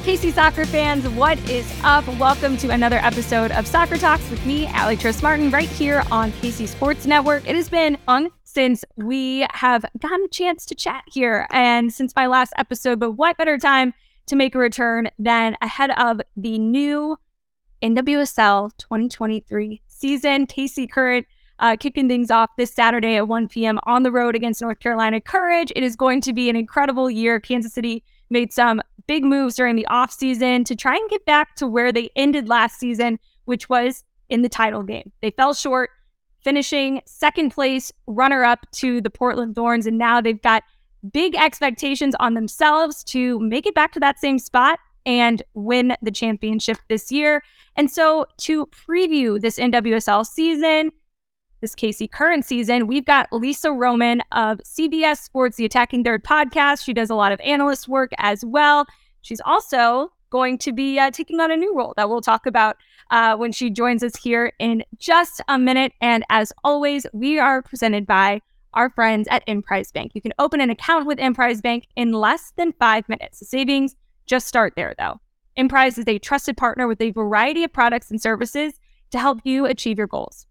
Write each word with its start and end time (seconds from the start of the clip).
KC 0.00 0.32
soccer 0.32 0.64
fans, 0.64 1.06
what 1.10 1.38
is 1.50 1.70
up? 1.84 2.08
Welcome 2.18 2.56
to 2.56 2.70
another 2.70 2.96
episode 2.96 3.52
of 3.52 3.66
Soccer 3.66 3.98
Talks 3.98 4.30
with 4.30 4.44
me, 4.46 4.66
Aly 4.68 4.96
Trost 4.96 5.22
Martin, 5.22 5.50
right 5.50 5.68
here 5.68 6.02
on 6.10 6.32
KC 6.32 6.66
Sports 6.68 7.04
Network. 7.04 7.46
It 7.46 7.54
has 7.54 7.68
been 7.68 7.98
on 8.08 8.30
since 8.42 8.82
we 8.96 9.46
have 9.52 9.84
gotten 9.98 10.24
a 10.24 10.28
chance 10.28 10.64
to 10.66 10.74
chat 10.74 11.04
here 11.06 11.46
and 11.50 11.92
since 11.92 12.16
my 12.16 12.26
last 12.26 12.54
episode, 12.56 12.98
but 12.98 13.12
what 13.12 13.36
better 13.36 13.58
time 13.58 13.92
to 14.24 14.36
make 14.36 14.54
a 14.54 14.58
return 14.58 15.10
than 15.18 15.54
ahead 15.60 15.90
of 15.98 16.22
the 16.34 16.58
new 16.58 17.18
NWSL 17.82 18.70
2023 18.78 19.82
season? 19.86 20.46
KC 20.46 20.90
Current 20.90 21.26
uh, 21.58 21.76
kicking 21.78 22.08
things 22.08 22.30
off 22.30 22.48
this 22.56 22.72
Saturday 22.72 23.16
at 23.16 23.28
1 23.28 23.48
p.m. 23.48 23.78
on 23.82 24.02
the 24.02 24.10
road 24.10 24.34
against 24.34 24.62
North 24.62 24.80
Carolina 24.80 25.20
Courage. 25.20 25.70
It 25.76 25.82
is 25.82 25.94
going 25.94 26.22
to 26.22 26.32
be 26.32 26.48
an 26.48 26.56
incredible 26.56 27.10
year. 27.10 27.38
Kansas 27.38 27.74
City 27.74 28.02
made 28.30 28.52
some 28.52 28.80
big 29.10 29.24
moves 29.24 29.56
during 29.56 29.74
the 29.74 29.88
offseason 29.90 30.64
to 30.64 30.76
try 30.76 30.94
and 30.94 31.10
get 31.10 31.24
back 31.24 31.56
to 31.56 31.66
where 31.66 31.90
they 31.90 32.08
ended 32.14 32.48
last 32.48 32.78
season, 32.78 33.18
which 33.46 33.68
was 33.68 34.04
in 34.28 34.42
the 34.42 34.48
title 34.48 34.84
game. 34.84 35.10
They 35.20 35.32
fell 35.32 35.52
short, 35.52 35.90
finishing 36.44 37.02
second 37.06 37.50
place, 37.50 37.90
runner 38.06 38.44
up 38.44 38.70
to 38.74 39.00
the 39.00 39.10
Portland 39.10 39.56
Thorns. 39.56 39.84
And 39.84 39.98
now 39.98 40.20
they've 40.20 40.40
got 40.40 40.62
big 41.12 41.34
expectations 41.34 42.14
on 42.20 42.34
themselves 42.34 43.02
to 43.02 43.40
make 43.40 43.66
it 43.66 43.74
back 43.74 43.90
to 43.94 43.98
that 43.98 44.20
same 44.20 44.38
spot 44.38 44.78
and 45.04 45.42
win 45.54 45.96
the 46.00 46.12
championship 46.12 46.78
this 46.88 47.10
year. 47.10 47.42
And 47.74 47.90
so, 47.90 48.26
to 48.36 48.66
preview 48.66 49.40
this 49.40 49.58
NWSL 49.58 50.24
season, 50.24 50.92
this 51.60 51.74
KC 51.74 52.10
current 52.12 52.44
season, 52.44 52.86
we've 52.86 53.04
got 53.04 53.32
Lisa 53.32 53.72
Roman 53.72 54.22
of 54.30 54.60
CBS 54.60 55.18
Sports, 55.18 55.56
the 55.56 55.64
Attacking 55.64 56.04
Third 56.04 56.22
podcast. 56.22 56.84
She 56.84 56.94
does 56.94 57.10
a 57.10 57.16
lot 57.16 57.32
of 57.32 57.40
analyst 57.40 57.88
work 57.88 58.12
as 58.18 58.44
well. 58.44 58.86
She's 59.22 59.40
also 59.44 60.12
going 60.30 60.58
to 60.58 60.72
be 60.72 60.98
uh, 60.98 61.10
taking 61.10 61.40
on 61.40 61.50
a 61.50 61.56
new 61.56 61.74
role 61.76 61.92
that 61.96 62.08
we'll 62.08 62.20
talk 62.20 62.46
about 62.46 62.76
uh, 63.10 63.36
when 63.36 63.52
she 63.52 63.68
joins 63.68 64.02
us 64.02 64.16
here 64.16 64.52
in 64.58 64.84
just 64.98 65.40
a 65.48 65.58
minute. 65.58 65.92
And 66.00 66.24
as 66.30 66.52
always, 66.62 67.06
we 67.12 67.38
are 67.38 67.62
presented 67.62 68.06
by 68.06 68.40
our 68.74 68.90
friends 68.90 69.26
at 69.30 69.42
Emprise 69.48 69.90
Bank. 69.90 70.12
You 70.14 70.22
can 70.22 70.32
open 70.38 70.60
an 70.60 70.70
account 70.70 71.06
with 71.06 71.18
Emprise 71.18 71.60
Bank 71.60 71.86
in 71.96 72.12
less 72.12 72.52
than 72.56 72.72
five 72.78 73.08
minutes. 73.08 73.40
The 73.40 73.46
savings 73.46 73.96
just 74.26 74.46
start 74.46 74.74
there, 74.76 74.94
though. 74.96 75.20
Emprise 75.56 75.98
is 75.98 76.06
a 76.06 76.20
trusted 76.20 76.56
partner 76.56 76.86
with 76.86 77.00
a 77.00 77.10
variety 77.10 77.64
of 77.64 77.72
products 77.72 78.10
and 78.10 78.22
services 78.22 78.74
to 79.10 79.18
help 79.18 79.40
you 79.42 79.66
achieve 79.66 79.98
your 79.98 80.06
goals. 80.06 80.46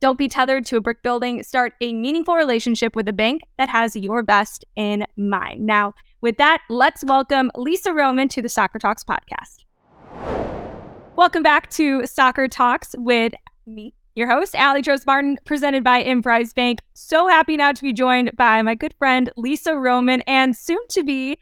Don't 0.00 0.18
be 0.18 0.28
tethered 0.28 0.64
to 0.66 0.76
a 0.76 0.80
brick 0.80 1.02
building. 1.02 1.42
Start 1.42 1.74
a 1.80 1.92
meaningful 1.92 2.34
relationship 2.34 2.96
with 2.96 3.06
a 3.06 3.12
bank 3.12 3.42
that 3.58 3.68
has 3.68 3.94
your 3.94 4.22
best 4.22 4.64
in 4.74 5.06
mind. 5.16 5.64
Now, 5.64 5.94
with 6.20 6.36
that, 6.36 6.60
let's 6.68 7.02
welcome 7.04 7.50
Lisa 7.56 7.92
Roman 7.92 8.28
to 8.28 8.42
the 8.42 8.48
Soccer 8.48 8.78
Talks 8.78 9.04
podcast. 9.04 9.64
Welcome 11.16 11.42
back 11.42 11.70
to 11.70 12.06
Soccer 12.06 12.46
Talks 12.46 12.94
with 12.98 13.32
me, 13.66 13.94
your 14.14 14.28
host, 14.28 14.54
Aly 14.54 14.82
Trost 14.82 15.06
Martin, 15.06 15.38
presented 15.44 15.82
by 15.82 16.02
Emprise 16.02 16.52
Bank. 16.52 16.80
So 16.94 17.28
happy 17.28 17.56
now 17.56 17.72
to 17.72 17.82
be 17.82 17.92
joined 17.92 18.32
by 18.36 18.60
my 18.62 18.74
good 18.74 18.94
friend, 18.98 19.30
Lisa 19.36 19.76
Roman, 19.76 20.20
and 20.22 20.54
soon 20.56 20.86
to 20.88 21.02
be 21.02 21.38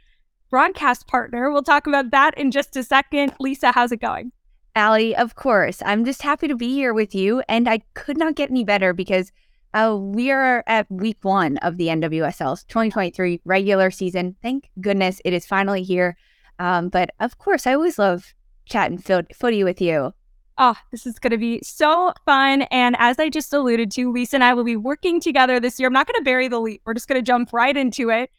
broadcast 0.51 1.07
partner. 1.09 1.51
We'll 1.51 1.63
talk 1.63 1.87
about 1.87 2.11
that 2.13 2.39
in 2.39 2.51
just 2.51 2.77
a 2.77 2.85
second. 2.85 3.35
Lisa, 3.41 3.73
how's 3.73 3.93
it 3.93 4.01
going? 4.01 4.33
Aly, 4.77 5.17
of 5.17 5.35
course. 5.35 5.83
I'm 5.85 6.05
just 6.05 6.23
happy 6.23 6.47
to 6.47 6.57
be 6.57 6.73
here 6.73 6.95
with 6.95 7.15
you. 7.15 7.43
And 7.49 7.69
I 7.69 7.81
could 7.95 8.17
not 8.17 8.37
get 8.37 8.51
any 8.51 8.65
better 8.65 8.93
because 8.93 9.33
uh, 9.75 9.97
we 9.99 10.31
are 10.31 10.65
at 10.67 10.91
week 10.91 11.19
one 11.23 11.59
of 11.59 11.77
the 11.77 11.89
NWSL's 11.89 12.65
2023 12.65 13.41
regular 13.45 13.91
season. 13.91 14.37
Thank 14.43 14.71
goodness 14.81 15.21
it 15.25 15.33
is 15.33 15.47
finally 15.47 15.83
here. 15.83 16.17
Um, 16.59 16.89
but 16.89 17.11
of 17.21 17.39
course, 17.39 17.67
I 17.67 17.75
always 17.75 17.99
love 17.99 18.35
chatting 18.67 18.99
foot- 18.99 19.35
footy 19.35 19.65
with 19.65 19.81
you. 19.81 20.13
Oh, 20.61 20.75
this 20.91 21.07
is 21.07 21.19
going 21.21 21.31
to 21.31 21.39
be 21.39 21.61
so 21.63 22.13
fun. 22.25 22.63
And 22.63 22.97
as 22.99 23.19
I 23.19 23.29
just 23.29 23.53
alluded 23.53 23.93
to, 23.93 24.11
Lisa 24.11 24.37
and 24.37 24.45
I 24.45 24.55
will 24.55 24.65
be 24.65 24.77
working 24.77 25.21
together 25.21 25.61
this 25.61 25.79
year. 25.79 25.87
I'm 25.87 25.93
not 25.93 26.09
going 26.09 26.19
to 26.19 26.25
bury 26.25 26.49
the 26.49 26.61
lead. 26.61 26.81
We're 26.85 26.95
just 26.95 27.07
going 27.07 27.21
to 27.21 27.25
jump 27.25 27.53
right 27.53 27.77
into 27.77 28.11
it. 28.11 28.31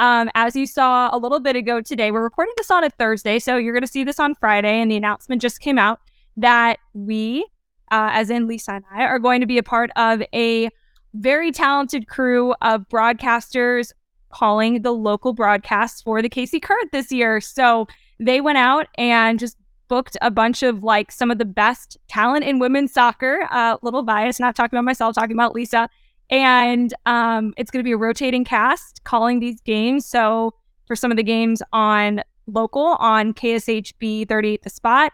Um, 0.00 0.30
as 0.34 0.54
you 0.54 0.66
saw 0.66 1.10
a 1.12 1.18
little 1.18 1.40
bit 1.40 1.56
ago 1.56 1.80
today, 1.80 2.10
we're 2.10 2.22
recording 2.22 2.54
this 2.56 2.70
on 2.70 2.84
a 2.84 2.90
Thursday, 2.90 3.38
so 3.38 3.56
you're 3.56 3.72
going 3.72 3.82
to 3.82 3.88
see 3.88 4.04
this 4.04 4.20
on 4.20 4.34
Friday, 4.36 4.80
and 4.80 4.90
the 4.90 4.96
announcement 4.96 5.42
just 5.42 5.60
came 5.60 5.78
out 5.78 6.00
that 6.36 6.78
we, 6.94 7.44
uh, 7.90 8.10
as 8.12 8.30
in 8.30 8.46
Lisa 8.46 8.72
and 8.72 8.84
I, 8.92 9.04
are 9.04 9.18
going 9.18 9.40
to 9.40 9.46
be 9.46 9.58
a 9.58 9.62
part 9.62 9.90
of 9.96 10.22
a 10.34 10.68
very 11.14 11.50
talented 11.52 12.08
crew 12.08 12.54
of 12.62 12.88
broadcasters 12.88 13.92
calling 14.30 14.82
the 14.82 14.92
local 14.92 15.32
broadcasts 15.32 16.02
for 16.02 16.20
the 16.20 16.28
KC 16.28 16.60
Current 16.60 16.92
this 16.92 17.10
year. 17.10 17.40
So 17.40 17.86
they 18.20 18.40
went 18.40 18.58
out 18.58 18.88
and 18.96 19.38
just 19.38 19.56
booked 19.88 20.16
a 20.20 20.30
bunch 20.30 20.62
of 20.62 20.82
like 20.84 21.10
some 21.10 21.30
of 21.30 21.38
the 21.38 21.46
best 21.46 21.96
talent 22.08 22.44
in 22.44 22.58
women's 22.58 22.92
soccer. 22.92 23.48
Uh, 23.50 23.78
little 23.82 24.02
bias, 24.02 24.38
not 24.38 24.54
talking 24.54 24.76
about 24.76 24.84
myself, 24.84 25.14
talking 25.14 25.34
about 25.34 25.54
Lisa 25.54 25.88
and 26.30 26.92
um, 27.06 27.54
it's 27.56 27.70
going 27.70 27.80
to 27.82 27.84
be 27.84 27.92
a 27.92 27.96
rotating 27.96 28.44
cast 28.44 29.02
calling 29.04 29.40
these 29.40 29.60
games. 29.60 30.04
So 30.04 30.54
for 30.86 30.94
some 30.94 31.10
of 31.10 31.16
the 31.16 31.22
games 31.22 31.62
on 31.72 32.22
local 32.46 32.96
on 32.98 33.34
KSHB 33.34 34.28
38 34.28 34.62
The 34.62 34.70
Spot 34.70 35.12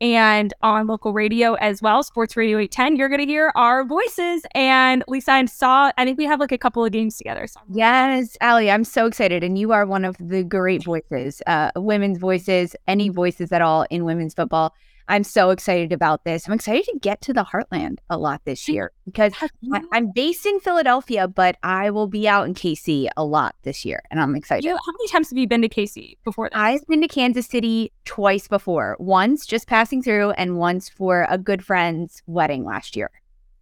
and 0.00 0.52
on 0.62 0.86
local 0.86 1.12
radio 1.12 1.54
as 1.54 1.80
well, 1.80 2.02
Sports 2.02 2.36
Radio 2.36 2.58
810, 2.58 2.96
you're 2.96 3.08
going 3.08 3.20
to 3.20 3.26
hear 3.26 3.52
our 3.54 3.84
voices. 3.84 4.42
And 4.54 5.02
Lisa 5.08 5.32
and 5.32 5.48
saw, 5.48 5.90
I 5.96 6.04
think 6.04 6.18
we 6.18 6.24
have 6.24 6.40
like 6.40 6.52
a 6.52 6.58
couple 6.58 6.84
of 6.84 6.92
games 6.92 7.16
together. 7.16 7.46
So. 7.46 7.60
Yes, 7.72 8.36
Aly, 8.42 8.70
I'm 8.70 8.84
so 8.84 9.06
excited. 9.06 9.42
And 9.42 9.58
you 9.58 9.72
are 9.72 9.86
one 9.86 10.04
of 10.04 10.16
the 10.20 10.42
great 10.42 10.84
voices, 10.84 11.42
uh, 11.46 11.70
women's 11.76 12.18
voices, 12.18 12.76
any 12.86 13.08
voices 13.08 13.52
at 13.52 13.62
all 13.62 13.86
in 13.90 14.04
women's 14.04 14.34
football. 14.34 14.74
I'm 15.08 15.24
so 15.24 15.50
excited 15.50 15.92
about 15.92 16.24
this. 16.24 16.46
I'm 16.46 16.54
excited 16.54 16.84
to 16.86 16.98
get 16.98 17.20
to 17.22 17.32
the 17.32 17.44
Heartland 17.44 17.98
a 18.10 18.18
lot 18.18 18.42
this 18.44 18.68
year 18.68 18.92
because 19.04 19.32
I, 19.40 19.82
am 19.92 20.10
based 20.12 20.46
in 20.46 20.58
Philadelphia, 20.58 21.28
but 21.28 21.56
I 21.62 21.90
will 21.90 22.08
be 22.08 22.28
out 22.28 22.46
in 22.46 22.54
KC 22.54 23.08
a 23.16 23.24
lot 23.24 23.54
this 23.62 23.84
year, 23.84 24.02
and 24.10 24.20
I'm 24.20 24.34
excited. 24.34 24.64
You, 24.64 24.72
how 24.72 24.92
many 24.92 25.08
times 25.08 25.30
have 25.30 25.38
you 25.38 25.46
been 25.46 25.62
to 25.62 25.68
KC 25.68 26.16
before? 26.24 26.48
This? 26.48 26.58
I've 26.58 26.86
been 26.86 27.00
to 27.02 27.08
Kansas 27.08 27.46
City 27.46 27.92
twice 28.04 28.48
before. 28.48 28.96
Once 28.98 29.46
just 29.46 29.68
passing 29.68 30.02
through, 30.02 30.30
and 30.32 30.58
once 30.58 30.88
for 30.88 31.26
a 31.30 31.38
good 31.38 31.64
friend's 31.64 32.22
wedding 32.26 32.64
last 32.64 32.96
year. 32.96 33.10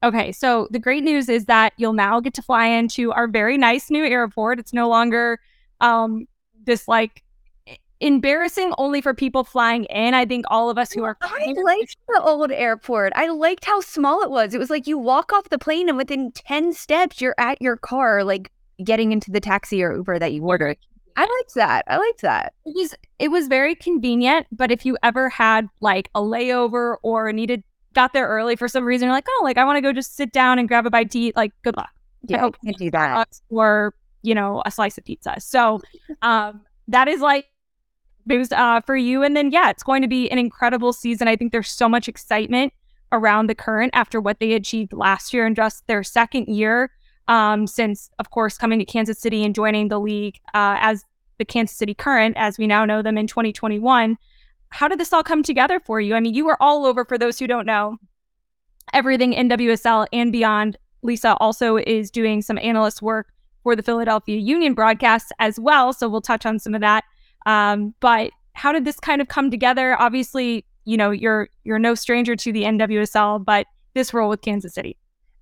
Okay, 0.02 0.32
so 0.32 0.68
the 0.70 0.78
great 0.78 1.02
news 1.02 1.28
is 1.28 1.46
that 1.46 1.72
you'll 1.76 1.94
now 1.94 2.20
get 2.20 2.34
to 2.34 2.42
fly 2.42 2.66
into 2.66 3.12
our 3.12 3.26
very 3.26 3.58
nice 3.58 3.90
new 3.90 4.04
airport. 4.04 4.58
It's 4.58 4.72
no 4.72 4.88
longer 4.88 5.40
um 5.80 6.26
this 6.64 6.86
like 6.86 7.23
embarrassing 8.04 8.74
only 8.76 9.00
for 9.00 9.14
people 9.14 9.44
flying 9.44 9.84
in. 9.84 10.12
I 10.12 10.26
think 10.26 10.44
all 10.48 10.68
of 10.68 10.76
us 10.76 10.92
who 10.92 11.04
are 11.04 11.16
I 11.22 11.54
liked 11.64 11.96
the 12.06 12.22
old 12.22 12.52
airport. 12.52 13.14
I 13.16 13.28
liked 13.28 13.64
how 13.64 13.80
small 13.80 14.22
it 14.22 14.30
was. 14.30 14.52
It 14.52 14.58
was 14.58 14.68
like 14.68 14.86
you 14.86 14.98
walk 14.98 15.32
off 15.32 15.48
the 15.48 15.58
plane 15.58 15.88
and 15.88 15.96
within 15.96 16.30
10 16.32 16.74
steps 16.74 17.20
you're 17.20 17.34
at 17.38 17.60
your 17.62 17.78
car 17.78 18.22
like 18.22 18.52
getting 18.84 19.10
into 19.10 19.30
the 19.30 19.40
taxi 19.40 19.82
or 19.82 19.96
Uber 19.96 20.18
that 20.18 20.34
you 20.34 20.42
ordered. 20.44 20.76
I 21.16 21.22
liked 21.22 21.54
that. 21.54 21.84
I 21.88 21.96
liked 21.96 22.20
that. 22.20 22.52
It 22.66 22.74
was 22.76 22.94
it 23.18 23.28
was 23.28 23.46
very 23.46 23.74
convenient, 23.74 24.48
but 24.52 24.70
if 24.70 24.84
you 24.84 24.98
ever 25.02 25.30
had 25.30 25.68
like 25.80 26.10
a 26.14 26.20
layover 26.20 26.96
or 27.02 27.32
needed 27.32 27.62
got 27.94 28.12
there 28.12 28.28
early 28.28 28.56
for 28.56 28.68
some 28.68 28.84
reason, 28.84 29.06
you're 29.06 29.14
like, 29.14 29.26
oh, 29.28 29.40
like 29.44 29.56
I 29.56 29.64
want 29.64 29.76
to 29.76 29.80
go 29.80 29.92
just 29.92 30.16
sit 30.16 30.32
down 30.32 30.58
and 30.58 30.68
grab 30.68 30.84
a 30.86 30.90
bite 30.90 31.10
to 31.12 31.18
eat. 31.18 31.36
Like, 31.36 31.52
good 31.62 31.76
luck. 31.76 31.90
Yeah, 32.26 32.38
I 32.38 32.40
hope 32.40 32.56
you 32.62 32.74
do 32.74 32.90
that. 32.90 33.28
Or 33.48 33.94
you 34.22 34.34
know, 34.34 34.62
a 34.66 34.70
slice 34.70 34.98
of 34.98 35.04
pizza. 35.04 35.36
So, 35.38 35.80
um, 36.22 36.62
that 36.88 37.08
is 37.08 37.20
like 37.20 37.46
boost 38.26 38.52
uh, 38.52 38.80
for 38.80 38.96
you. 38.96 39.22
And 39.22 39.36
then 39.36 39.50
yeah, 39.50 39.70
it's 39.70 39.82
going 39.82 40.02
to 40.02 40.08
be 40.08 40.30
an 40.30 40.38
incredible 40.38 40.92
season. 40.92 41.28
I 41.28 41.36
think 41.36 41.52
there's 41.52 41.70
so 41.70 41.88
much 41.88 42.08
excitement 42.08 42.72
around 43.12 43.48
the 43.48 43.54
current 43.54 43.92
after 43.94 44.20
what 44.20 44.40
they 44.40 44.52
achieved 44.52 44.92
last 44.92 45.32
year 45.32 45.46
in 45.46 45.54
just 45.54 45.86
their 45.86 46.02
second 46.02 46.48
year. 46.48 46.90
Um, 47.26 47.66
since 47.66 48.10
of 48.18 48.30
course 48.30 48.58
coming 48.58 48.78
to 48.78 48.84
Kansas 48.84 49.18
City 49.18 49.44
and 49.44 49.54
joining 49.54 49.88
the 49.88 49.98
league 49.98 50.36
uh, 50.52 50.76
as 50.80 51.04
the 51.38 51.44
Kansas 51.44 51.76
City 51.76 51.94
Current, 51.94 52.36
as 52.36 52.58
we 52.58 52.66
now 52.66 52.84
know 52.84 53.00
them 53.00 53.16
in 53.16 53.26
2021 53.26 54.18
how 54.74 54.88
did 54.88 54.98
this 54.98 55.12
all 55.12 55.22
come 55.22 55.44
together 55.44 55.78
for 55.78 56.00
you? 56.00 56.16
I 56.16 56.20
mean, 56.20 56.34
you 56.34 56.44
were 56.44 56.60
all 56.60 56.84
over, 56.84 57.04
for 57.04 57.16
those 57.16 57.38
who 57.38 57.46
don't 57.46 57.64
know, 57.64 57.96
everything 58.92 59.32
in 59.32 59.48
NWSL 59.48 60.08
and 60.12 60.32
beyond. 60.32 60.76
Lisa 61.02 61.36
also 61.36 61.76
is 61.76 62.10
doing 62.10 62.42
some 62.42 62.58
analyst 62.58 63.00
work 63.00 63.28
for 63.62 63.76
the 63.76 63.84
Philadelphia 63.84 64.36
Union 64.36 64.74
broadcasts 64.74 65.30
as 65.38 65.60
well. 65.60 65.92
So 65.92 66.08
we'll 66.08 66.20
touch 66.20 66.44
on 66.44 66.58
some 66.58 66.74
of 66.74 66.80
that. 66.80 67.04
Um, 67.46 67.94
but 68.00 68.30
how 68.54 68.72
did 68.72 68.84
this 68.84 68.98
kind 68.98 69.20
of 69.20 69.28
come 69.28 69.50
together? 69.50 70.00
Obviously, 70.00 70.64
you 70.84 70.96
know, 70.96 71.10
you're 71.10 71.48
you're 71.64 71.78
no 71.78 71.94
stranger 71.94 72.36
to 72.36 72.52
the 72.52 72.62
NWSL, 72.62 73.44
but 73.44 73.66
this 73.94 74.12
role 74.12 74.28
with 74.28 74.42
Kansas 74.42 74.74
City. 74.74 74.96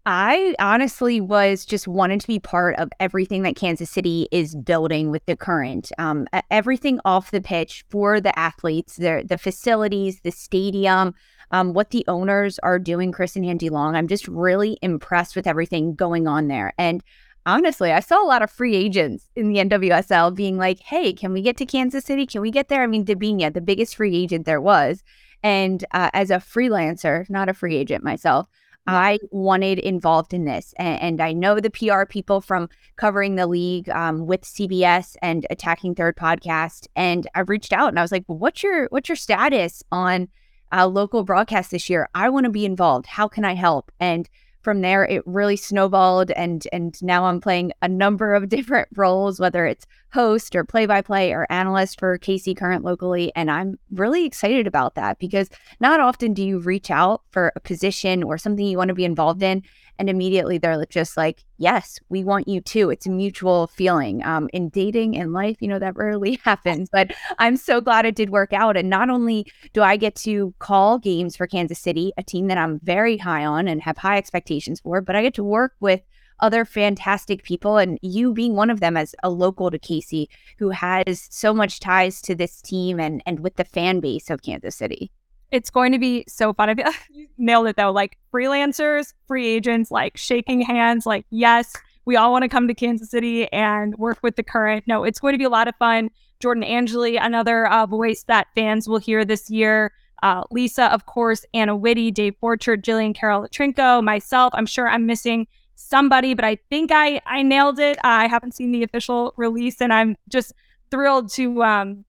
I 0.04 0.56
honestly 0.58 1.20
was 1.20 1.64
just 1.64 1.86
wanted 1.86 2.20
to 2.22 2.26
be 2.26 2.40
part 2.40 2.74
of 2.76 2.90
everything 2.98 3.42
that 3.42 3.54
Kansas 3.54 3.88
City 3.88 4.26
is 4.32 4.56
building 4.56 5.12
with 5.12 5.24
the 5.26 5.36
current, 5.36 5.92
um, 5.96 6.26
everything 6.50 6.98
off 7.04 7.30
the 7.30 7.40
pitch 7.40 7.84
for 7.88 8.20
the 8.20 8.36
athletes, 8.36 8.96
the 8.96 9.24
the 9.24 9.38
facilities, 9.38 10.20
the 10.22 10.32
stadium, 10.32 11.14
um, 11.52 11.72
what 11.72 11.90
the 11.90 12.04
owners 12.08 12.58
are 12.60 12.80
doing. 12.80 13.12
Chris 13.12 13.36
and 13.36 13.46
Angie 13.46 13.70
Long, 13.70 13.94
I'm 13.94 14.08
just 14.08 14.26
really 14.26 14.76
impressed 14.82 15.36
with 15.36 15.46
everything 15.46 15.94
going 15.94 16.26
on 16.26 16.48
there. 16.48 16.72
And 16.78 17.02
honestly, 17.46 17.92
I 17.92 18.00
saw 18.00 18.22
a 18.22 18.26
lot 18.26 18.42
of 18.42 18.50
free 18.50 18.74
agents 18.74 19.28
in 19.36 19.48
the 19.48 19.58
NWSL 19.58 20.34
being 20.34 20.56
like, 20.56 20.80
"Hey, 20.80 21.12
can 21.12 21.32
we 21.32 21.42
get 21.42 21.56
to 21.58 21.66
Kansas 21.66 22.04
City? 22.04 22.26
Can 22.26 22.40
we 22.40 22.50
get 22.50 22.68
there?" 22.68 22.82
I 22.82 22.86
mean, 22.86 23.04
Debinha, 23.04 23.52
the 23.52 23.60
biggest 23.60 23.96
free 23.96 24.16
agent 24.16 24.46
there 24.46 24.60
was, 24.60 25.02
and 25.42 25.84
uh, 25.92 26.10
as 26.12 26.30
a 26.30 26.36
freelancer, 26.36 27.28
not 27.30 27.48
a 27.48 27.54
free 27.54 27.76
agent 27.76 28.04
myself. 28.04 28.48
I 28.86 29.18
wanted 29.30 29.78
involved 29.78 30.34
in 30.34 30.44
this. 30.44 30.74
And, 30.76 31.00
and, 31.00 31.20
I 31.20 31.32
know 31.32 31.60
the 31.60 31.70
PR 31.70 32.04
people 32.04 32.40
from 32.40 32.68
covering 32.96 33.36
the 33.36 33.46
league 33.46 33.88
um, 33.90 34.26
with 34.26 34.42
CBS 34.42 35.16
and 35.22 35.46
Attacking 35.50 35.94
Third 35.94 36.16
podcast. 36.16 36.88
And 36.96 37.28
I 37.34 37.40
reached 37.40 37.72
out 37.72 37.90
and 37.90 37.98
I 37.98 38.02
was 38.02 38.12
like, 38.12 38.24
well, 38.26 38.38
what's 38.38 38.62
your 38.62 38.88
what's 38.90 39.08
your 39.08 39.16
status 39.16 39.82
on 39.92 40.28
uh, 40.72 40.86
local 40.86 41.22
broadcast 41.22 41.70
this 41.70 41.88
year? 41.88 42.08
I 42.14 42.28
want 42.28 42.44
to 42.44 42.50
be 42.50 42.64
involved. 42.64 43.06
How 43.06 43.28
can 43.28 43.44
I 43.44 43.54
help? 43.54 43.92
And 44.00 44.28
from 44.62 44.80
there 44.80 45.04
it 45.04 45.22
really 45.26 45.56
snowballed 45.56 46.30
and 46.32 46.66
and 46.72 47.00
now 47.02 47.24
I'm 47.24 47.40
playing 47.40 47.72
a 47.82 47.88
number 47.88 48.34
of 48.34 48.48
different 48.48 48.88
roles 48.96 49.38
whether 49.38 49.66
it's 49.66 49.86
host 50.12 50.54
or 50.54 50.64
play 50.64 50.86
by 50.86 51.00
play 51.00 51.32
or 51.32 51.46
analyst 51.50 51.98
for 51.98 52.18
KC 52.18 52.56
Current 52.56 52.84
locally 52.84 53.32
and 53.34 53.50
I'm 53.50 53.78
really 53.90 54.24
excited 54.24 54.66
about 54.66 54.94
that 54.94 55.18
because 55.18 55.48
not 55.80 56.00
often 56.00 56.34
do 56.34 56.44
you 56.44 56.58
reach 56.58 56.90
out 56.90 57.22
for 57.30 57.52
a 57.56 57.60
position 57.60 58.22
or 58.22 58.38
something 58.38 58.66
you 58.66 58.76
want 58.76 58.88
to 58.88 58.94
be 58.94 59.04
involved 59.04 59.42
in 59.42 59.62
and 59.98 60.10
immediately 60.10 60.58
they're 60.58 60.84
just 60.86 61.16
like 61.16 61.44
yes 61.58 61.98
we 62.08 62.24
want 62.24 62.48
you 62.48 62.60
too. 62.60 62.90
It's 62.90 63.06
a 63.06 63.10
mutual 63.10 63.68
feeling. 63.68 64.22
Um, 64.24 64.48
in 64.52 64.68
dating 64.68 65.16
and 65.16 65.32
life 65.32 65.56
you 65.60 65.68
know 65.68 65.78
that 65.78 65.96
rarely 65.96 66.38
happens 66.44 66.88
but 66.90 67.12
i'm 67.38 67.56
so 67.56 67.80
glad 67.80 68.04
it 68.04 68.14
did 68.14 68.30
work 68.30 68.52
out 68.52 68.76
and 68.76 68.88
not 68.88 69.10
only 69.10 69.46
do 69.72 69.82
i 69.82 69.96
get 69.96 70.14
to 70.16 70.54
call 70.58 70.98
games 70.98 71.36
for 71.36 71.46
kansas 71.46 71.78
city 71.78 72.12
a 72.16 72.22
team 72.22 72.48
that 72.48 72.58
i'm 72.58 72.80
very 72.82 73.16
high 73.16 73.44
on 73.44 73.68
and 73.68 73.82
have 73.82 73.98
high 73.98 74.16
expectations 74.16 74.80
for 74.80 75.00
but 75.00 75.16
i 75.16 75.22
get 75.22 75.34
to 75.34 75.44
work 75.44 75.72
with 75.80 76.00
other 76.42 76.64
fantastic 76.64 77.42
people 77.44 77.78
and 77.78 77.98
you 78.02 78.34
being 78.34 78.54
one 78.54 78.68
of 78.68 78.80
them 78.80 78.96
as 78.96 79.14
a 79.22 79.30
local 79.30 79.70
to 79.70 79.78
KC 79.78 80.26
who 80.58 80.70
has 80.70 81.28
so 81.30 81.54
much 81.54 81.80
ties 81.80 82.20
to 82.22 82.34
this 82.34 82.60
team 82.60 83.00
and 83.00 83.22
and 83.24 83.40
with 83.40 83.56
the 83.56 83.64
fan 83.64 84.00
base 84.00 84.28
of 84.28 84.42
Kansas 84.42 84.76
City. 84.76 85.10
It's 85.50 85.70
going 85.70 85.92
to 85.92 85.98
be 85.98 86.24
so 86.28 86.52
fun. 86.52 86.70
I 86.70 86.74
you 87.10 87.28
nailed 87.38 87.68
it 87.68 87.76
though. 87.76 87.92
Like 87.92 88.18
freelancers, 88.32 89.14
free 89.26 89.46
agents, 89.46 89.90
like 89.90 90.16
shaking 90.16 90.60
hands, 90.60 91.06
like, 91.06 91.24
yes, 91.30 91.74
we 92.04 92.16
all 92.16 92.32
want 92.32 92.42
to 92.42 92.48
come 92.48 92.66
to 92.68 92.74
Kansas 92.74 93.10
City 93.10 93.50
and 93.52 93.96
work 93.96 94.18
with 94.22 94.36
the 94.36 94.42
current. 94.42 94.84
No, 94.86 95.04
it's 95.04 95.20
going 95.20 95.32
to 95.32 95.38
be 95.38 95.44
a 95.44 95.50
lot 95.50 95.68
of 95.68 95.76
fun. 95.76 96.10
Jordan 96.40 96.64
Angeli, 96.64 97.16
another 97.16 97.66
uh, 97.68 97.86
voice 97.86 98.24
that 98.24 98.48
fans 98.56 98.88
will 98.88 98.98
hear 98.98 99.24
this 99.24 99.48
year. 99.48 99.92
Uh, 100.22 100.42
Lisa, 100.50 100.92
of 100.92 101.06
course, 101.06 101.44
Anna 101.54 101.76
Whitty, 101.76 102.10
Dave 102.10 102.34
Borchert, 102.42 102.82
Jillian 102.82 103.14
Carol 103.14 103.42
Latrinko, 103.42 104.02
myself. 104.02 104.52
I'm 104.54 104.66
sure 104.66 104.88
I'm 104.88 105.06
missing 105.06 105.46
somebody, 105.74 106.34
but 106.34 106.44
I 106.44 106.56
think 106.70 106.90
I 106.92 107.20
I 107.26 107.42
nailed 107.42 107.78
it. 107.78 107.98
I 108.04 108.26
haven't 108.26 108.54
seen 108.54 108.72
the 108.72 108.82
official 108.82 109.34
release, 109.36 109.80
and 109.80 109.92
I'm 109.92 110.16
just 110.28 110.52
thrilled 110.90 111.30
to 111.32 111.62
um, 111.62 112.04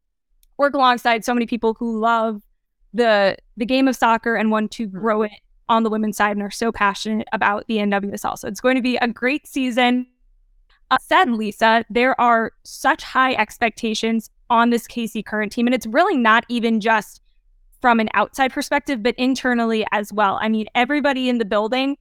work 0.57 0.74
alongside 0.74 1.25
so 1.25 1.33
many 1.33 1.45
people 1.45 1.74
who 1.74 2.00
love 2.00 2.42
the 2.94 3.38
the 3.57 3.65
game 3.65 3.88
of 3.88 3.95
soccer 3.95 4.36
and 4.36 4.51
want 4.51 4.71
to 4.71 4.88
grow 4.88 5.24
it 5.24 5.31
on 5.69 5.83
the 5.83 5.89
women's 5.89 6.18
side 6.18 6.36
and 6.36 6.42
are 6.42 6.51
so 6.51 6.71
passionate 6.71 7.27
about 7.31 7.65
the 7.68 7.77
NWSL. 7.77 8.38
So 8.38 8.48
it's 8.48 8.62
going 8.62 8.75
to 8.75 8.81
be 8.81 8.98
a 8.98 9.07
great 9.07 9.48
season. 9.48 10.07
Uh, 10.92 10.98
said 11.01 11.31
Lisa, 11.31 11.86
there 11.89 12.19
are 12.19 12.51
such 12.63 13.01
high 13.01 13.33
expectations 13.33 14.30
on 14.50 14.69
this 14.69 14.88
KC 14.88 15.25
current 15.25 15.51
team, 15.51 15.65
and 15.65 15.74
it's 15.74 15.88
really 15.88 16.18
not 16.18 16.45
even 16.50 16.80
just 16.80 17.21
from 17.81 18.00
an 18.00 18.10
outside 18.13 18.54
perspective, 18.54 19.01
but 19.01 19.15
internally 19.18 19.86
as 19.92 20.13
well. 20.13 20.38
I 20.42 20.50
mean, 20.50 20.68
everybody 20.75 21.27
in 21.27 21.38
the 21.38 21.45
building, 21.45 21.98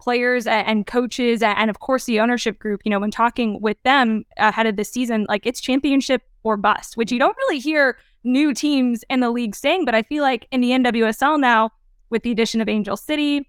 players 0.00 0.46
and 0.46 0.86
coaches, 0.86 1.42
and 1.42 1.70
of 1.70 1.78
course 1.80 2.04
the 2.04 2.20
ownership 2.20 2.58
group. 2.58 2.80
You 2.84 2.90
know, 2.90 2.98
when 2.98 3.10
talking 3.10 3.60
with 3.60 3.80
them 3.82 4.24
ahead 4.38 4.66
of 4.66 4.76
the 4.76 4.84
season, 4.84 5.26
like 5.28 5.46
it's 5.46 5.60
championship 5.60 6.22
or 6.42 6.56
bust, 6.56 6.96
which 6.96 7.12
you 7.12 7.18
don't 7.18 7.36
really 7.36 7.58
hear 7.58 7.98
new 8.24 8.52
teams 8.54 9.04
in 9.08 9.20
the 9.20 9.30
league 9.30 9.54
saying. 9.54 9.84
But 9.84 9.94
I 9.94 10.02
feel 10.02 10.22
like 10.22 10.46
in 10.50 10.60
the 10.60 10.70
NWSL 10.70 11.38
now, 11.38 11.70
with 12.08 12.22
the 12.22 12.30
addition 12.30 12.60
of 12.60 12.68
Angel 12.68 12.96
City, 12.96 13.48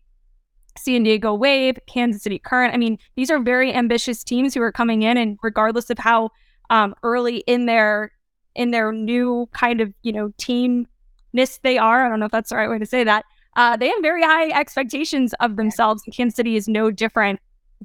San 0.78 1.04
Diego 1.04 1.34
Wave, 1.34 1.78
Kansas 1.88 2.22
City 2.22 2.40
Current, 2.40 2.74
I 2.74 2.78
mean, 2.78 2.98
these 3.16 3.32
are 3.32 3.40
very 3.40 3.74
ambitious 3.74 4.24
teams 4.24 4.54
who 4.54 4.62
are 4.62 4.72
coming 4.72 5.02
in, 5.02 5.18
and 5.18 5.38
regardless 5.42 5.90
of 5.90 5.98
how 5.98 6.30
um, 6.70 6.94
early 7.04 7.38
in 7.48 7.66
their 7.66 8.12
in 8.54 8.72
their 8.72 8.92
new 8.92 9.48
kind 9.54 9.80
of 9.80 9.94
you 10.04 10.12
know 10.12 10.30
teamness 10.38 11.60
they 11.64 11.78
are, 11.78 12.06
I 12.06 12.10
don't 12.10 12.20
know 12.20 12.26
if 12.26 12.32
that's 12.32 12.50
the 12.50 12.58
right 12.58 12.70
way 12.70 12.80
to 12.80 12.86
say 12.86 13.04
that. 13.04 13.26
Uh, 13.56 13.76
they 13.78 13.90
have 13.90 14.02
very 14.02 14.24
high 14.24 14.50
expectations 14.50 15.34
of 15.40 15.56
themselves, 15.56 16.04
and 16.06 16.16
Kansas 16.16 16.36
City 16.36 16.56
is 16.56 16.68
no 16.68 16.92
different. 16.92 17.40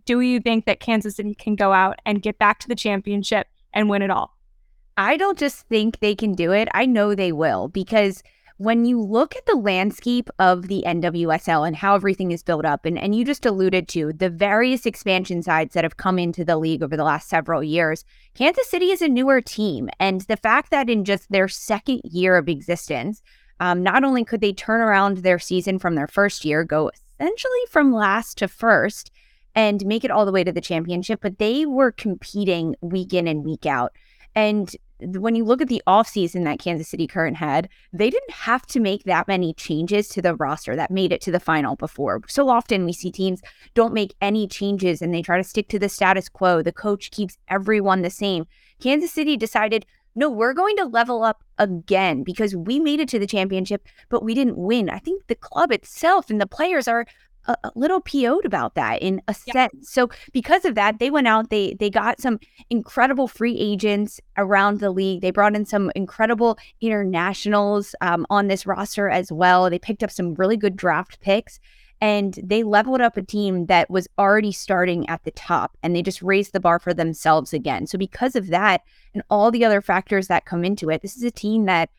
Do 0.05 0.21
you 0.21 0.41
think 0.41 0.67
that 0.67 0.81
Kansas 0.81 1.17
City 1.17 1.35
can 1.35 1.57
go 1.57 1.73
out 1.73 1.99
and 2.05 2.23
get 2.23 2.39
back 2.39 2.59
to 2.61 2.69
the 2.69 2.75
championship 2.75 3.49
and 3.73 3.89
win 3.89 4.03
it 4.03 4.11
all? 4.11 4.37
I 4.97 5.17
don't 5.17 5.39
just 5.39 5.67
think 5.69 5.99
they 5.99 6.15
can 6.15 6.33
do 6.35 6.53
it. 6.53 6.69
I 6.73 6.87
know 6.87 7.15
they 7.15 7.33
will 7.33 7.69
because 7.69 8.23
when 8.59 8.87
you 8.87 9.03
look 9.03 9.37
at 9.37 9.45
the 9.45 9.55
landscape 9.55 10.31
of 10.39 10.69
the 10.69 10.83
NWSL 10.87 11.67
and 11.67 11.77
how 11.77 11.95
everything 11.95 12.33
is 12.33 12.43
built 12.43 12.65
up, 12.65 12.87
and, 12.87 12.99
and 12.99 13.15
you 13.15 13.23
just 13.25 13.45
alluded 13.45 13.87
to 13.89 14.15
the 14.15 14.31
various 14.31 14.87
expansion 14.87 15.43
sides 15.43 15.75
that 15.75 15.85
have 15.85 15.99
come 15.99 16.19
into 16.19 16.45
the 16.45 16.57
league 16.57 16.83
over 16.83 16.97
the 16.97 17.05
last 17.05 17.29
several 17.29 17.63
years, 17.63 18.05
Kansas 18.35 18.71
City 18.71 18.91
is 18.91 19.03
a 19.03 19.09
newer 19.09 19.43
team. 19.43 19.91
And 20.01 20.23
the 20.23 20.39
fact 20.39 20.71
that 20.71 20.89
in 20.89 21.05
just 21.05 21.31
their 21.31 21.49
second 21.49 22.01
year 22.05 22.37
of 22.37 22.49
existence, 22.49 23.23
um, 23.61 23.83
not 23.83 24.05
only 24.05 24.25
could 24.25 24.41
they 24.41 24.53
turn 24.53 24.81
around 24.81 25.19
their 25.19 25.39
season 25.39 25.79
from 25.79 25.95
their 25.95 26.09
first 26.09 26.45
year, 26.45 26.65
go 26.65 26.91
essentially 27.19 27.61
from 27.71 27.93
last 27.93 28.39
to 28.39 28.49
first, 28.49 29.11
and 29.55 29.87
make 29.87 30.05
it 30.05 30.11
all 30.11 30.27
the 30.27 30.33
way 30.33 30.45
to 30.45 30.53
the 30.53 30.61
championship, 30.61 31.21
but 31.23 31.39
they 31.39 31.65
were 31.65 31.91
competing 31.91 32.77
week 32.83 33.15
in 33.15 33.27
and 33.27 33.45
week 33.45 33.65
out. 33.65 33.93
And 34.35 34.77
when 35.01 35.35
you 35.35 35.45
look 35.45 35.61
at 35.61 35.69
the 35.69 35.83
offseason 35.87 36.45
that 36.45 36.59
Kansas 36.59 36.89
City 36.89 37.07
Current 37.07 37.37
had, 37.37 37.69
they 37.93 38.11
didn't 38.11 38.31
have 38.31 38.67
to 38.67 38.81
make 38.81 39.05
that 39.05 39.29
many 39.29 39.55
changes 39.55 40.09
to 40.09 40.23
the 40.23 40.35
roster 40.35 40.77
that 40.77 40.91
made 40.91 41.13
it 41.13 41.21
to 41.23 41.31
the 41.31 41.41
final 41.41 41.77
before. 41.77 42.21
So 42.29 42.49
often 42.49 42.85
we 42.85 42.93
see 42.93 43.11
teams 43.11 43.41
don't 43.75 43.95
make 43.95 44.15
any 44.21 44.47
changes 44.47 45.03
and 45.03 45.13
they 45.13 45.23
try 45.23 45.39
to 45.39 45.45
stick 45.45 45.69
to 45.69 45.79
the 45.79 45.89
status 45.89 46.29
quo. 46.29 46.63
The 46.63 46.73
coach 46.73 47.11
keeps 47.11 47.37
everyone 47.49 48.03
the 48.03 48.11
same. 48.11 48.47
Kansas 48.81 49.13
City 49.13 49.37
decided, 49.37 49.87
no, 50.15 50.31
we're 50.31 50.55
going 50.55 50.77
to 50.77 50.85
level 50.85 51.23
up 51.23 51.43
again 51.59 52.23
because 52.23 52.55
we 52.55 52.81
made 52.81 53.01
it 53.01 53.09
to 53.11 53.19
the 53.19 53.27
championship, 53.27 53.87
but 54.09 54.23
we 54.23 54.35
didn't 54.35 54.57
win. 54.57 54.91
I 54.91 54.99
think 54.99 55.27
the 55.27 55.35
club 55.35 55.73
itself 55.73 56.31
and 56.31 56.41
the 56.41 56.47
players 56.47 56.89
are 56.89 57.07
a, 57.47 57.57
a 57.65 57.73
little 57.75 58.01
PO'd 58.01 58.45
about 58.45 58.75
that 58.75 59.03
in 59.03 59.23
a 59.29 59.35
yep. 59.47 59.55
sense. 59.55 59.91
So 59.91 60.09
because 60.33 60.65
of 60.65 60.75
that, 60.75 60.99
they 60.99 61.11
went 61.11 61.29
out, 61.29 61.51
they 61.51 61.75
they 61.75 61.91
got 61.91 62.21
some 62.21 62.39
incredible 62.71 63.29
free 63.29 63.57
agents 63.59 64.21
around 64.37 64.81
the 64.81 64.91
league. 64.91 65.21
They 65.21 65.31
brought 65.31 65.55
in 65.55 65.65
some 65.65 65.91
incredible 65.95 66.59
internationals 66.81 67.95
um, 68.01 68.27
on 68.31 68.49
this 68.49 68.67
roster 68.67 69.09
as 69.09 69.33
well. 69.33 69.71
They 69.71 69.79
picked 69.79 70.03
up 70.03 70.11
some 70.11 70.35
really 70.35 70.57
good 70.57 70.77
draft 70.77 71.21
picks 71.21 71.59
and 72.01 72.39
they 72.43 72.63
leveled 72.63 73.01
up 73.01 73.17
a 73.17 73.23
team 73.23 73.67
that 73.67 73.91
was 73.91 74.09
already 74.19 74.53
starting 74.53 75.09
at 75.09 75.25
the 75.25 75.31
top 75.31 75.77
and 75.83 75.95
they 75.95 76.03
just 76.03 76.23
raised 76.23 76.53
the 76.53 76.61
bar 76.61 76.79
for 76.79 76.93
themselves 76.93 77.53
again. 77.53 77.87
So 77.87 77.97
because 77.97 78.37
of 78.37 78.49
that 78.49 78.83
and 79.15 79.23
all 79.31 79.51
the 79.51 79.65
other 79.65 79.81
factors 79.81 80.29
that 80.29 80.45
come 80.45 80.65
into 80.65 80.91
it, 80.91 81.03
this 81.03 81.17
is 81.17 81.23
a 81.23 81.31
team 81.31 81.65
that 81.67 81.91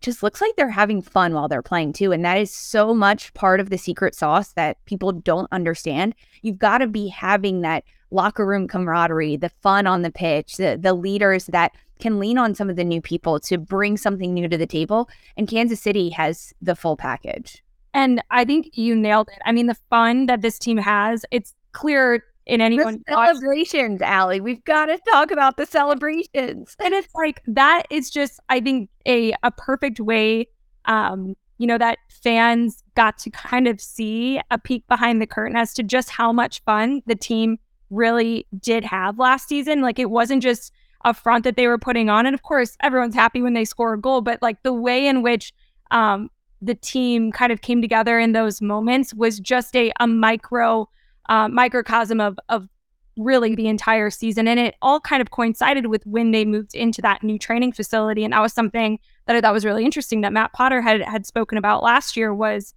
just 0.00 0.22
looks 0.22 0.42
like 0.42 0.54
they're 0.56 0.68
having 0.68 1.00
fun 1.00 1.32
while 1.32 1.48
they're 1.48 1.62
playing 1.62 1.94
too. 1.94 2.12
And 2.12 2.24
that 2.24 2.38
is 2.38 2.50
so 2.50 2.92
much 2.94 3.32
part 3.32 3.60
of 3.60 3.70
the 3.70 3.78
secret 3.78 4.14
sauce 4.14 4.52
that 4.52 4.84
people 4.84 5.10
don't 5.10 5.48
understand. 5.50 6.14
You've 6.42 6.58
got 6.58 6.78
to 6.78 6.86
be 6.86 7.08
having 7.08 7.62
that 7.62 7.84
locker 8.10 8.46
room 8.46 8.68
camaraderie, 8.68 9.36
the 9.36 9.48
fun 9.48 9.86
on 9.86 10.02
the 10.02 10.12
pitch, 10.12 10.58
the, 10.58 10.78
the 10.80 10.92
leaders 10.92 11.46
that 11.46 11.72
can 11.98 12.20
lean 12.20 12.36
on 12.36 12.54
some 12.54 12.68
of 12.68 12.76
the 12.76 12.84
new 12.84 13.00
people 13.00 13.40
to 13.40 13.56
bring 13.56 13.96
something 13.96 14.34
new 14.34 14.48
to 14.48 14.58
the 14.58 14.66
table. 14.66 15.08
And 15.36 15.48
Kansas 15.48 15.80
City 15.80 16.10
has 16.10 16.52
the 16.60 16.76
full 16.76 16.96
package. 16.96 17.62
And 17.96 18.22
I 18.30 18.44
think 18.44 18.76
you 18.76 18.94
nailed 18.94 19.28
it. 19.28 19.38
I 19.44 19.52
mean, 19.52 19.66
the 19.66 19.76
fun 19.90 20.26
that 20.26 20.42
this 20.42 20.58
team 20.58 20.76
has, 20.76 21.24
it's 21.30 21.54
clear 21.72 22.22
in 22.44 22.60
anyone 22.60 23.02
the 23.06 23.14
celebrations, 23.14 24.00
Aly. 24.02 24.40
We've 24.40 24.64
got 24.64 24.86
to 24.86 24.98
talk 25.10 25.30
about 25.30 25.56
the 25.56 25.66
celebrations. 25.66 26.76
And 26.78 26.94
it's 26.94 27.12
like 27.14 27.42
that 27.46 27.84
is 27.90 28.10
just, 28.10 28.38
I 28.48 28.60
think, 28.60 28.88
a 29.06 29.34
a 29.42 29.50
perfect 29.50 29.98
way 29.98 30.46
um, 30.84 31.34
you 31.58 31.66
know, 31.66 31.78
that 31.78 31.98
fans 32.08 32.82
got 32.94 33.18
to 33.18 33.30
kind 33.30 33.66
of 33.66 33.80
see 33.80 34.40
a 34.50 34.58
peek 34.58 34.86
behind 34.88 35.20
the 35.20 35.26
curtain 35.26 35.56
as 35.56 35.72
to 35.74 35.82
just 35.82 36.10
how 36.10 36.32
much 36.32 36.62
fun 36.64 37.02
the 37.06 37.14
team 37.14 37.58
really 37.90 38.46
did 38.58 38.84
have 38.84 39.18
last 39.18 39.48
season. 39.48 39.80
Like 39.80 39.98
it 39.98 40.10
wasn't 40.10 40.42
just 40.42 40.72
a 41.04 41.14
front 41.14 41.44
that 41.44 41.56
they 41.56 41.66
were 41.66 41.78
putting 41.78 42.10
on. 42.10 42.26
And 42.26 42.34
of 42.34 42.42
course, 42.42 42.76
everyone's 42.82 43.14
happy 43.14 43.40
when 43.40 43.54
they 43.54 43.64
score 43.64 43.94
a 43.94 44.00
goal, 44.00 44.20
but 44.20 44.42
like 44.42 44.62
the 44.62 44.72
way 44.72 45.06
in 45.06 45.22
which 45.22 45.52
um, 45.90 46.30
the 46.66 46.74
team 46.74 47.32
kind 47.32 47.52
of 47.52 47.60
came 47.60 47.80
together 47.80 48.18
in 48.18 48.32
those 48.32 48.60
moments 48.60 49.14
was 49.14 49.38
just 49.38 49.74
a, 49.76 49.92
a 50.00 50.06
micro 50.06 50.88
uh, 51.28 51.48
microcosm 51.48 52.20
of 52.20 52.38
of 52.48 52.68
really 53.16 53.54
the 53.54 53.68
entire 53.68 54.10
season. 54.10 54.46
And 54.46 54.60
it 54.60 54.74
all 54.82 55.00
kind 55.00 55.22
of 55.22 55.30
coincided 55.30 55.86
with 55.86 56.04
when 56.06 56.32
they 56.32 56.44
moved 56.44 56.74
into 56.74 57.00
that 57.02 57.22
new 57.22 57.38
training 57.38 57.72
facility. 57.72 58.24
And 58.24 58.32
that 58.32 58.42
was 58.42 58.52
something 58.52 58.98
that 59.26 59.34
I 59.34 59.40
thought 59.40 59.54
was 59.54 59.64
really 59.64 59.84
interesting 59.84 60.20
that 60.20 60.32
Matt 60.32 60.52
Potter 60.52 60.82
had 60.82 61.00
had 61.02 61.24
spoken 61.24 61.56
about 61.56 61.82
last 61.82 62.16
year 62.16 62.34
was 62.34 62.74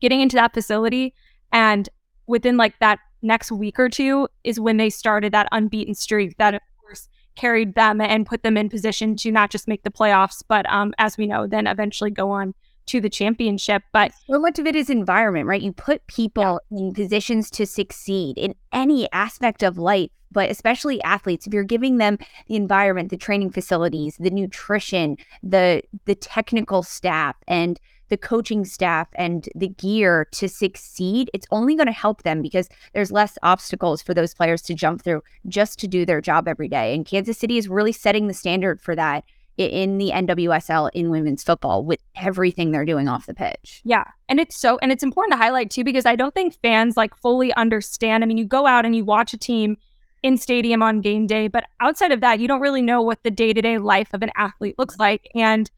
getting 0.00 0.20
into 0.20 0.36
that 0.36 0.52
facility 0.52 1.14
and 1.52 1.88
within 2.26 2.56
like 2.56 2.78
that 2.80 2.98
next 3.22 3.50
week 3.50 3.78
or 3.78 3.88
two 3.88 4.28
is 4.44 4.60
when 4.60 4.76
they 4.76 4.90
started 4.90 5.32
that 5.32 5.48
unbeaten 5.52 5.94
streak 5.94 6.36
that 6.36 6.54
of 6.54 6.60
course 6.82 7.08
carried 7.34 7.74
them 7.74 8.00
and 8.00 8.26
put 8.26 8.42
them 8.42 8.58
in 8.58 8.68
position 8.68 9.16
to 9.16 9.32
not 9.32 9.50
just 9.50 9.66
make 9.66 9.82
the 9.84 9.90
playoffs 9.90 10.42
but 10.46 10.70
um, 10.70 10.92
as 10.98 11.16
we 11.16 11.26
know 11.26 11.46
then 11.46 11.66
eventually 11.66 12.10
go 12.10 12.30
on 12.30 12.54
to 12.86 13.00
the 13.00 13.10
championship. 13.10 13.82
But 13.92 14.12
so 14.28 14.38
much 14.38 14.58
of 14.58 14.66
it 14.66 14.76
is 14.76 14.90
environment, 14.90 15.46
right? 15.46 15.62
You 15.62 15.72
put 15.72 16.06
people 16.06 16.60
yeah. 16.70 16.78
in 16.78 16.94
positions 16.94 17.50
to 17.52 17.66
succeed 17.66 18.38
in 18.38 18.54
any 18.72 19.10
aspect 19.12 19.62
of 19.62 19.78
life, 19.78 20.10
but 20.32 20.50
especially 20.50 21.02
athletes. 21.02 21.46
If 21.46 21.54
you're 21.54 21.64
giving 21.64 21.98
them 21.98 22.18
the 22.48 22.56
environment, 22.56 23.10
the 23.10 23.16
training 23.16 23.50
facilities, 23.50 24.16
the 24.18 24.30
nutrition, 24.30 25.16
the 25.42 25.82
the 26.04 26.14
technical 26.14 26.82
staff, 26.82 27.36
and 27.46 27.80
the 28.08 28.16
coaching 28.16 28.64
staff 28.64 29.08
and 29.14 29.48
the 29.54 29.68
gear 29.68 30.26
to 30.32 30.48
succeed, 30.48 31.30
it's 31.34 31.46
only 31.50 31.74
going 31.74 31.86
to 31.86 31.92
help 31.92 32.22
them 32.22 32.42
because 32.42 32.68
there's 32.92 33.10
less 33.10 33.36
obstacles 33.42 34.02
for 34.02 34.14
those 34.14 34.34
players 34.34 34.62
to 34.62 34.74
jump 34.74 35.02
through 35.02 35.22
just 35.48 35.78
to 35.80 35.88
do 35.88 36.06
their 36.06 36.20
job 36.20 36.46
every 36.46 36.68
day. 36.68 36.94
And 36.94 37.04
Kansas 37.04 37.38
City 37.38 37.58
is 37.58 37.68
really 37.68 37.92
setting 37.92 38.28
the 38.28 38.34
standard 38.34 38.80
for 38.80 38.94
that 38.94 39.24
in 39.56 39.98
the 39.98 40.10
NWSL 40.10 40.90
in 40.92 41.10
women's 41.10 41.42
football 41.42 41.84
with 41.84 42.00
everything 42.16 42.70
they're 42.70 42.84
doing 42.84 43.08
off 43.08 43.26
the 43.26 43.34
pitch. 43.34 43.80
Yeah. 43.84 44.04
And 44.28 44.38
it's 44.38 44.58
so 44.58 44.78
and 44.82 44.92
it's 44.92 45.02
important 45.02 45.32
to 45.32 45.38
highlight 45.38 45.70
too 45.70 45.84
because 45.84 46.06
I 46.06 46.16
don't 46.16 46.34
think 46.34 46.58
fans 46.60 46.96
like 46.96 47.16
fully 47.16 47.52
understand. 47.54 48.22
I 48.22 48.26
mean, 48.26 48.38
you 48.38 48.44
go 48.44 48.66
out 48.66 48.84
and 48.84 48.94
you 48.94 49.04
watch 49.04 49.32
a 49.32 49.38
team 49.38 49.76
in 50.22 50.36
stadium 50.36 50.82
on 50.82 51.00
game 51.00 51.26
day, 51.26 51.48
but 51.48 51.64
outside 51.80 52.12
of 52.12 52.20
that, 52.20 52.40
you 52.40 52.48
don't 52.48 52.60
really 52.60 52.82
know 52.82 53.00
what 53.00 53.22
the 53.22 53.30
day-to-day 53.30 53.78
life 53.78 54.12
of 54.12 54.22
an 54.22 54.30
athlete 54.36 54.78
looks 54.78 54.98
like. 54.98 55.28
And 55.34 55.70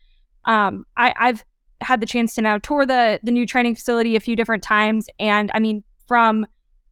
um 0.45 0.85
I 0.97 1.15
I've 1.17 1.45
had 1.81 2.01
the 2.01 2.07
chance 2.07 2.35
to 2.35 2.43
now 2.43 2.59
tour 2.59 2.85
the 2.85 3.21
the 3.23 3.31
new 3.31 3.47
training 3.47 3.77
facility 3.77 4.17
a 4.17 4.21
few 4.21 4.35
different 4.35 4.63
times 4.63 5.09
and 5.21 5.51
I 5.55 5.61
mean 5.61 5.85
from 6.07 6.47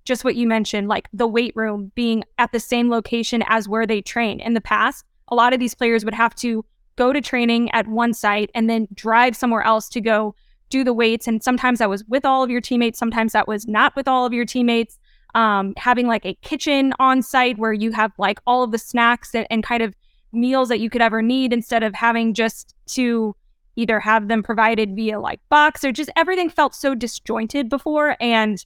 just 0.05 0.23
what 0.23 0.37
you 0.37 0.47
mentioned 0.47 0.87
like 0.87 1.09
the 1.13 1.27
weight 1.27 1.53
room 1.57 1.91
being 1.97 2.23
at 2.39 2.53
the 2.53 2.61
same 2.61 2.89
location 2.91 3.43
as 3.49 3.69
where 3.69 3.87
they 3.87 4.01
train 4.01 4.39
in 4.39 4.55
the 4.55 4.61
past 4.61 5.05
a 5.29 5.35
lot 5.35 5.53
of 5.53 5.59
these 5.59 5.75
players 5.75 6.05
would 6.05 6.15
have 6.15 6.35
to 6.37 6.65
go 6.97 7.13
to 7.13 7.21
training 7.21 7.71
at 7.73 7.87
one 7.87 8.13
site 8.13 8.51
and 8.55 8.69
then 8.69 8.89
drive 8.95 9.37
somewhere 9.37 9.63
else 9.63 9.89
to 9.91 10.01
go 10.01 10.35
do 10.71 10.83
the 10.83 10.93
weights. 10.93 11.29
And 11.29 11.43
sometimes 11.43 11.79
that 11.79 11.89
was 11.89 12.05
with 12.07 12.25
all 12.25 12.43
of 12.43 12.51
your 12.51 12.61
teammates, 12.61 12.99
sometimes 12.99 13.33
that 13.33 13.47
was 13.47 13.67
not 13.67 13.95
with 13.95 14.09
all 14.09 14.27
of 14.27 14.33
your 14.33 14.45
teammates. 14.45 14.99
Um, 15.35 15.75
having 15.77 16.07
like 16.07 16.25
a 16.25 16.33
kitchen 16.41 16.95
on 16.99 17.21
site 17.21 17.59
where 17.59 17.75
you 17.75 17.93
have 17.93 18.11
like 18.17 18.41
all 18.47 18.63
of 18.63 18.73
the 18.73 18.79
snacks 18.79 19.35
and, 19.35 19.47
and 19.51 19.63
kind 19.63 19.83
of 19.83 19.95
meals 20.33 20.71
that 20.71 20.81
you 20.81 20.89
could 20.89 21.03
ever 21.03 21.21
need 21.21 21.53
instead 21.53 21.83
of 21.83 21.95
having 21.95 22.33
just 22.33 22.75
to 22.87 23.37
either 23.77 24.01
have 24.01 24.29
them 24.29 24.43
provided 24.43 24.97
via 24.97 25.21
like 25.21 25.41
box 25.51 25.85
or 25.85 25.93
just 25.93 26.11
everything 26.17 26.49
felt 26.49 26.75
so 26.75 26.95
disjointed 26.95 27.69
before. 27.69 28.17
And 28.19 28.65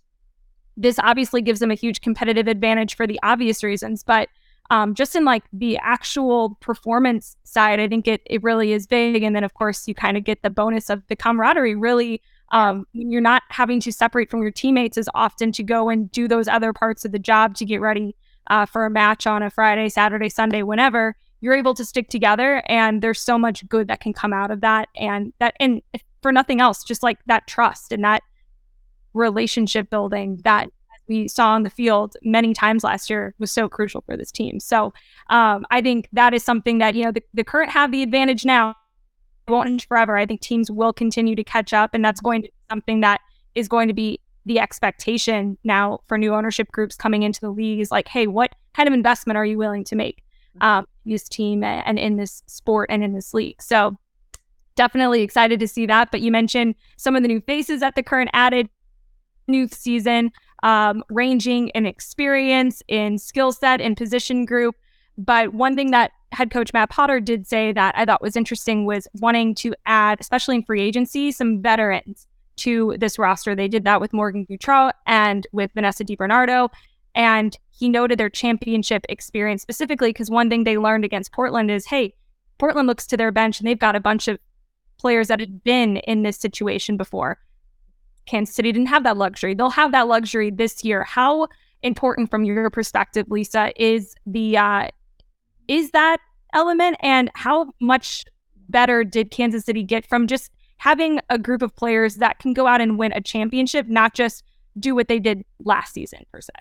this 0.76 0.98
obviously 1.00 1.42
gives 1.42 1.60
them 1.60 1.70
a 1.70 1.74
huge 1.74 2.00
competitive 2.00 2.46
advantage 2.46 2.94
for 2.94 3.06
the 3.06 3.18
obvious 3.22 3.64
reasons. 3.64 4.04
But 4.04 4.28
um, 4.70 4.94
just 4.94 5.16
in 5.16 5.24
like 5.24 5.42
the 5.52 5.76
actual 5.78 6.56
performance 6.60 7.36
side, 7.44 7.80
I 7.80 7.88
think 7.88 8.06
it 8.06 8.22
it 8.24 8.42
really 8.42 8.72
is 8.72 8.86
big. 8.86 9.22
And 9.22 9.34
then 9.34 9.44
of 9.44 9.54
course 9.54 9.86
you 9.86 9.94
kind 9.94 10.16
of 10.16 10.24
get 10.24 10.42
the 10.42 10.50
bonus 10.50 10.88
of 10.88 11.02
the 11.08 11.16
camaraderie. 11.16 11.74
Really, 11.74 12.22
um, 12.52 12.86
you're 12.92 13.20
not 13.20 13.42
having 13.48 13.80
to 13.80 13.92
separate 13.92 14.30
from 14.30 14.42
your 14.42 14.52
teammates 14.52 14.96
as 14.96 15.08
often 15.14 15.52
to 15.52 15.62
go 15.62 15.88
and 15.88 16.10
do 16.10 16.28
those 16.28 16.48
other 16.48 16.72
parts 16.72 17.04
of 17.04 17.12
the 17.12 17.18
job 17.18 17.56
to 17.56 17.64
get 17.64 17.80
ready 17.80 18.14
uh, 18.46 18.64
for 18.64 18.86
a 18.86 18.90
match 18.90 19.26
on 19.26 19.42
a 19.42 19.50
Friday, 19.50 19.88
Saturday, 19.88 20.28
Sunday, 20.28 20.62
whenever. 20.62 21.16
You're 21.42 21.54
able 21.54 21.72
to 21.74 21.86
stick 21.86 22.10
together, 22.10 22.62
and 22.66 23.00
there's 23.00 23.20
so 23.20 23.38
much 23.38 23.66
good 23.66 23.88
that 23.88 24.00
can 24.00 24.12
come 24.12 24.34
out 24.34 24.50
of 24.50 24.60
that. 24.60 24.90
And 24.94 25.32
that, 25.38 25.54
and 25.58 25.80
for 26.20 26.32
nothing 26.32 26.60
else, 26.60 26.84
just 26.84 27.02
like 27.02 27.18
that 27.26 27.46
trust 27.46 27.92
and 27.92 28.04
that 28.04 28.22
relationship 29.14 29.88
building 29.88 30.38
that 30.44 30.68
we 31.10 31.28
saw 31.28 31.50
on 31.50 31.64
the 31.64 31.70
field 31.70 32.16
many 32.22 32.54
times 32.54 32.84
last 32.84 33.10
year 33.10 33.34
was 33.38 33.50
so 33.50 33.68
crucial 33.68 34.00
for 34.02 34.16
this 34.16 34.30
team. 34.30 34.60
So 34.60 34.94
um, 35.28 35.66
I 35.70 35.82
think 35.82 36.08
that 36.12 36.32
is 36.32 36.44
something 36.44 36.78
that, 36.78 36.94
you 36.94 37.04
know, 37.04 37.10
the, 37.10 37.22
the 37.34 37.44
current 37.44 37.70
have 37.70 37.90
the 37.90 38.02
advantage 38.02 38.44
now. 38.46 38.76
It 39.48 39.50
won't 39.50 39.84
forever. 39.84 40.16
I 40.16 40.24
think 40.24 40.40
teams 40.40 40.70
will 40.70 40.92
continue 40.92 41.34
to 41.34 41.42
catch 41.42 41.72
up, 41.72 41.90
and 41.92 42.04
that's 42.04 42.20
going 42.20 42.42
to 42.42 42.48
be 42.48 42.54
something 42.70 43.00
that 43.00 43.20
is 43.56 43.66
going 43.66 43.88
to 43.88 43.94
be 43.94 44.20
the 44.46 44.60
expectation 44.60 45.58
now 45.64 45.98
for 46.06 46.16
new 46.16 46.32
ownership 46.32 46.68
groups 46.70 46.96
coming 46.96 47.24
into 47.24 47.40
the 47.40 47.50
league 47.50 47.80
is 47.80 47.90
like, 47.90 48.06
hey, 48.06 48.28
what 48.28 48.54
kind 48.74 48.86
of 48.86 48.94
investment 48.94 49.36
are 49.36 49.44
you 49.44 49.58
willing 49.58 49.82
to 49.84 49.96
make 49.96 50.22
mm-hmm. 50.56 50.62
um, 50.62 50.86
this 51.04 51.28
team 51.28 51.64
and 51.64 51.98
in 51.98 52.16
this 52.16 52.44
sport 52.46 52.88
and 52.90 53.02
in 53.02 53.12
this 53.12 53.34
league? 53.34 53.60
So 53.60 53.98
definitely 54.76 55.22
excited 55.22 55.58
to 55.58 55.66
see 55.66 55.86
that. 55.86 56.12
But 56.12 56.20
you 56.20 56.30
mentioned 56.30 56.76
some 56.96 57.16
of 57.16 57.22
the 57.22 57.28
new 57.28 57.40
faces 57.40 57.82
at 57.82 57.96
the 57.96 58.02
current 58.04 58.30
added 58.32 58.68
new 59.48 59.66
season 59.68 60.30
um, 60.62 61.02
ranging 61.10 61.68
in 61.68 61.86
experience, 61.86 62.82
in 62.88 63.18
skill 63.18 63.52
set, 63.52 63.80
in 63.80 63.94
position 63.94 64.44
group. 64.44 64.76
But 65.18 65.52
one 65.52 65.76
thing 65.76 65.90
that 65.90 66.12
head 66.32 66.50
coach 66.50 66.72
Matt 66.72 66.90
Potter 66.90 67.20
did 67.20 67.46
say 67.46 67.72
that 67.72 67.96
I 67.96 68.04
thought 68.04 68.22
was 68.22 68.36
interesting 68.36 68.86
was 68.86 69.06
wanting 69.14 69.54
to 69.56 69.74
add, 69.86 70.18
especially 70.20 70.56
in 70.56 70.62
free 70.62 70.80
agency, 70.80 71.32
some 71.32 71.60
veterans 71.60 72.26
to 72.56 72.96
this 72.98 73.18
roster. 73.18 73.54
They 73.54 73.68
did 73.68 73.84
that 73.84 74.00
with 74.00 74.12
Morgan 74.12 74.46
Gautrat 74.46 74.92
and 75.06 75.46
with 75.52 75.72
Vanessa 75.74 76.04
DiBernardo. 76.04 76.68
And 77.14 77.58
he 77.70 77.88
noted 77.88 78.18
their 78.18 78.30
championship 78.30 79.04
experience 79.08 79.62
specifically 79.62 80.10
because 80.10 80.30
one 80.30 80.48
thing 80.48 80.64
they 80.64 80.78
learned 80.78 81.04
against 81.04 81.32
Portland 81.32 81.70
is 81.70 81.86
hey, 81.86 82.14
Portland 82.58 82.86
looks 82.86 83.06
to 83.08 83.16
their 83.16 83.32
bench 83.32 83.58
and 83.58 83.66
they've 83.66 83.78
got 83.78 83.96
a 83.96 84.00
bunch 84.00 84.28
of 84.28 84.38
players 84.98 85.28
that 85.28 85.40
had 85.40 85.64
been 85.64 85.96
in 85.96 86.22
this 86.22 86.36
situation 86.36 86.96
before. 86.96 87.38
Kansas 88.30 88.54
City 88.54 88.70
didn't 88.70 88.86
have 88.88 89.02
that 89.02 89.16
luxury. 89.16 89.54
They'll 89.54 89.70
have 89.70 89.90
that 89.90 90.06
luxury 90.06 90.50
this 90.50 90.84
year. 90.84 91.02
How 91.02 91.48
important, 91.82 92.30
from 92.30 92.44
your 92.44 92.70
perspective, 92.70 93.26
Lisa, 93.28 93.72
is 93.76 94.14
the 94.24 94.56
uh, 94.56 94.88
is 95.66 95.90
that 95.90 96.18
element, 96.54 96.96
and 97.00 97.30
how 97.34 97.72
much 97.80 98.24
better 98.68 99.02
did 99.02 99.32
Kansas 99.32 99.64
City 99.64 99.82
get 99.82 100.06
from 100.06 100.28
just 100.28 100.50
having 100.76 101.20
a 101.28 101.38
group 101.38 101.60
of 101.60 101.74
players 101.74 102.16
that 102.16 102.38
can 102.38 102.54
go 102.54 102.68
out 102.68 102.80
and 102.80 102.98
win 102.98 103.12
a 103.12 103.20
championship, 103.20 103.88
not 103.88 104.14
just 104.14 104.44
do 104.78 104.94
what 104.94 105.08
they 105.08 105.18
did 105.18 105.44
last 105.64 105.92
season 105.92 106.24
per 106.32 106.40
se? 106.40 106.52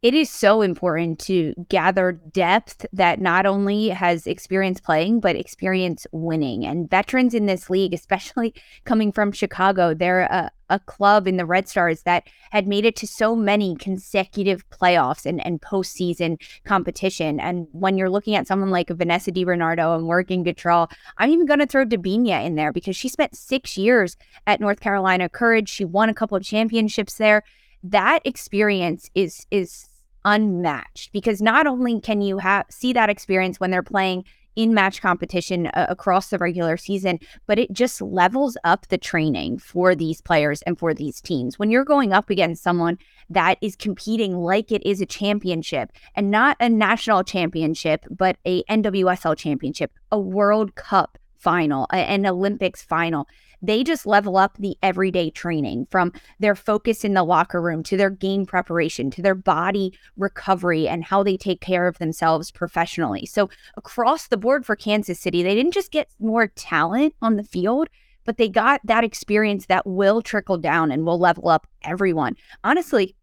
It 0.00 0.14
is 0.14 0.30
so 0.30 0.62
important 0.62 1.18
to 1.18 1.54
gather 1.68 2.12
depth 2.12 2.86
that 2.92 3.20
not 3.20 3.46
only 3.46 3.88
has 3.88 4.26
experience 4.28 4.80
playing, 4.80 5.18
but 5.18 5.34
experience 5.34 6.06
winning. 6.12 6.64
And 6.64 6.88
veterans 6.88 7.34
in 7.34 7.46
this 7.46 7.68
league, 7.68 7.94
especially 7.98 8.54
coming 8.84 9.10
from 9.10 9.32
Chicago, 9.32 9.94
they're 9.94 10.20
a, 10.20 10.50
a 10.70 10.78
club 10.78 11.26
in 11.26 11.36
the 11.36 11.46
Red 11.46 11.68
Stars 11.68 12.02
that 12.02 12.28
had 12.50 12.68
made 12.68 12.84
it 12.84 12.94
to 12.96 13.06
so 13.06 13.34
many 13.34 13.74
consecutive 13.74 14.68
playoffs 14.70 15.26
and, 15.26 15.44
and 15.44 15.60
postseason 15.60 16.40
competition. 16.64 17.40
And 17.40 17.66
when 17.72 17.98
you're 17.98 18.10
looking 18.10 18.36
at 18.36 18.46
someone 18.46 18.70
like 18.70 18.90
Vanessa 18.90 19.32
DiBernardo 19.32 19.96
and 19.96 20.04
Morgan 20.04 20.44
Gautrat, 20.44 20.92
I'm 21.16 21.30
even 21.30 21.46
going 21.46 21.60
to 21.60 21.66
throw 21.66 21.84
Debinha 21.84 22.44
in 22.44 22.54
there 22.54 22.72
because 22.72 22.96
she 22.96 23.08
spent 23.08 23.34
six 23.34 23.76
years 23.76 24.16
at 24.46 24.60
North 24.60 24.78
Carolina 24.78 25.28
Courage. 25.28 25.68
She 25.68 25.84
won 25.84 26.08
a 26.08 26.14
couple 26.14 26.36
of 26.36 26.44
championships 26.44 27.14
there 27.14 27.42
that 27.82 28.20
experience 28.24 29.10
is 29.14 29.46
is 29.50 29.86
unmatched 30.24 31.12
because 31.12 31.40
not 31.40 31.66
only 31.66 32.00
can 32.00 32.20
you 32.20 32.38
have 32.38 32.66
see 32.70 32.92
that 32.92 33.08
experience 33.08 33.60
when 33.60 33.70
they're 33.70 33.82
playing 33.82 34.24
in 34.58 34.74
match 34.74 35.00
competition 35.00 35.68
uh, 35.68 35.86
across 35.88 36.30
the 36.30 36.38
regular 36.38 36.76
season, 36.76 37.20
but 37.46 37.60
it 37.60 37.72
just 37.72 38.02
levels 38.02 38.56
up 38.64 38.88
the 38.88 38.98
training 38.98 39.56
for 39.56 39.94
these 39.94 40.20
players 40.20 40.62
and 40.62 40.76
for 40.76 40.92
these 40.92 41.20
teams. 41.20 41.60
When 41.60 41.70
you're 41.70 41.84
going 41.84 42.12
up 42.12 42.28
against 42.28 42.64
someone 42.64 42.98
that 43.30 43.58
is 43.60 43.76
competing 43.76 44.34
like 44.34 44.72
it 44.72 44.84
is 44.84 45.00
a 45.00 45.06
championship 45.06 45.92
and 46.16 46.32
not 46.32 46.56
a 46.58 46.68
national 46.68 47.22
championship, 47.22 48.04
but 48.10 48.36
a 48.44 48.64
NWSL 48.64 49.36
championship, 49.36 49.92
a 50.10 50.18
World 50.18 50.74
Cup 50.74 51.18
final, 51.36 51.86
an 51.92 52.26
Olympics 52.26 52.82
final, 52.82 53.28
they 53.62 53.82
just 53.82 54.06
level 54.06 54.36
up 54.36 54.56
the 54.58 54.76
everyday 54.82 55.30
training 55.30 55.86
from 55.90 56.12
their 56.38 56.54
focus 56.54 57.04
in 57.04 57.14
the 57.14 57.24
locker 57.24 57.60
room 57.60 57.82
to 57.84 57.96
their 57.96 58.10
game 58.10 58.46
preparation 58.46 59.10
to 59.10 59.22
their 59.22 59.34
body 59.34 59.92
recovery 60.16 60.88
and 60.88 61.04
how 61.04 61.22
they 61.22 61.36
take 61.36 61.60
care 61.60 61.86
of 61.86 61.98
themselves 61.98 62.50
professionally. 62.50 63.26
So, 63.26 63.50
across 63.76 64.28
the 64.28 64.36
board 64.36 64.64
for 64.64 64.76
Kansas 64.76 65.18
City, 65.18 65.42
they 65.42 65.54
didn't 65.54 65.74
just 65.74 65.90
get 65.90 66.08
more 66.18 66.48
talent 66.48 67.14
on 67.20 67.36
the 67.36 67.44
field, 67.44 67.88
but 68.24 68.36
they 68.36 68.48
got 68.48 68.80
that 68.84 69.04
experience 69.04 69.66
that 69.66 69.86
will 69.86 70.22
trickle 70.22 70.58
down 70.58 70.90
and 70.90 71.04
will 71.04 71.18
level 71.18 71.48
up 71.48 71.66
everyone. 71.82 72.36
Honestly, 72.62 73.16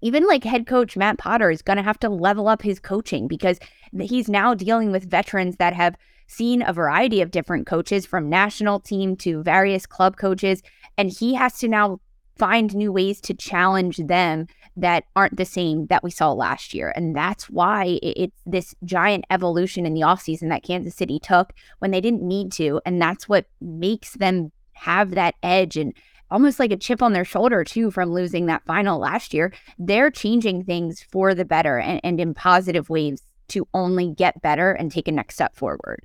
even 0.00 0.26
like 0.26 0.44
head 0.44 0.66
coach 0.66 0.96
Matt 0.96 1.18
Potter 1.18 1.50
is 1.50 1.62
going 1.62 1.78
to 1.78 1.82
have 1.82 1.98
to 2.00 2.10
level 2.10 2.46
up 2.46 2.60
his 2.60 2.78
coaching 2.78 3.26
because 3.26 3.58
he's 4.00 4.28
now 4.28 4.54
dealing 4.54 4.92
with 4.92 5.08
veterans 5.10 5.56
that 5.56 5.72
have 5.72 5.96
seen 6.26 6.62
a 6.62 6.72
variety 6.72 7.20
of 7.20 7.30
different 7.30 7.66
coaches 7.66 8.06
from 8.06 8.28
national 8.28 8.80
team 8.80 9.16
to 9.16 9.42
various 9.42 9.86
club 9.86 10.16
coaches. 10.16 10.62
And 10.96 11.10
he 11.10 11.34
has 11.34 11.58
to 11.58 11.68
now 11.68 12.00
find 12.36 12.74
new 12.74 12.92
ways 12.92 13.20
to 13.22 13.34
challenge 13.34 13.98
them 13.98 14.46
that 14.76 15.04
aren't 15.14 15.36
the 15.36 15.44
same 15.44 15.86
that 15.86 16.02
we 16.02 16.10
saw 16.10 16.32
last 16.32 16.74
year. 16.74 16.92
And 16.96 17.14
that's 17.14 17.48
why 17.48 18.00
it's 18.02 18.42
this 18.44 18.74
giant 18.84 19.24
evolution 19.30 19.86
in 19.86 19.94
the 19.94 20.00
offseason 20.00 20.48
that 20.48 20.64
Kansas 20.64 20.96
City 20.96 21.20
took 21.20 21.52
when 21.78 21.92
they 21.92 22.00
didn't 22.00 22.22
need 22.22 22.50
to. 22.52 22.80
And 22.84 23.00
that's 23.00 23.28
what 23.28 23.46
makes 23.60 24.14
them 24.14 24.50
have 24.72 25.12
that 25.12 25.36
edge 25.42 25.76
and 25.76 25.94
almost 26.30 26.58
like 26.58 26.72
a 26.72 26.76
chip 26.76 27.02
on 27.02 27.12
their 27.12 27.24
shoulder, 27.24 27.62
too, 27.62 27.92
from 27.92 28.12
losing 28.12 28.46
that 28.46 28.66
final 28.66 28.98
last 28.98 29.32
year. 29.32 29.52
They're 29.78 30.10
changing 30.10 30.64
things 30.64 31.04
for 31.08 31.34
the 31.34 31.44
better 31.44 31.78
and, 31.78 32.00
and 32.02 32.18
in 32.18 32.34
positive 32.34 32.90
ways 32.90 33.22
to 33.48 33.68
only 33.74 34.12
get 34.12 34.42
better 34.42 34.72
and 34.72 34.90
take 34.90 35.06
a 35.06 35.12
next 35.12 35.34
step 35.36 35.54
forward 35.54 36.04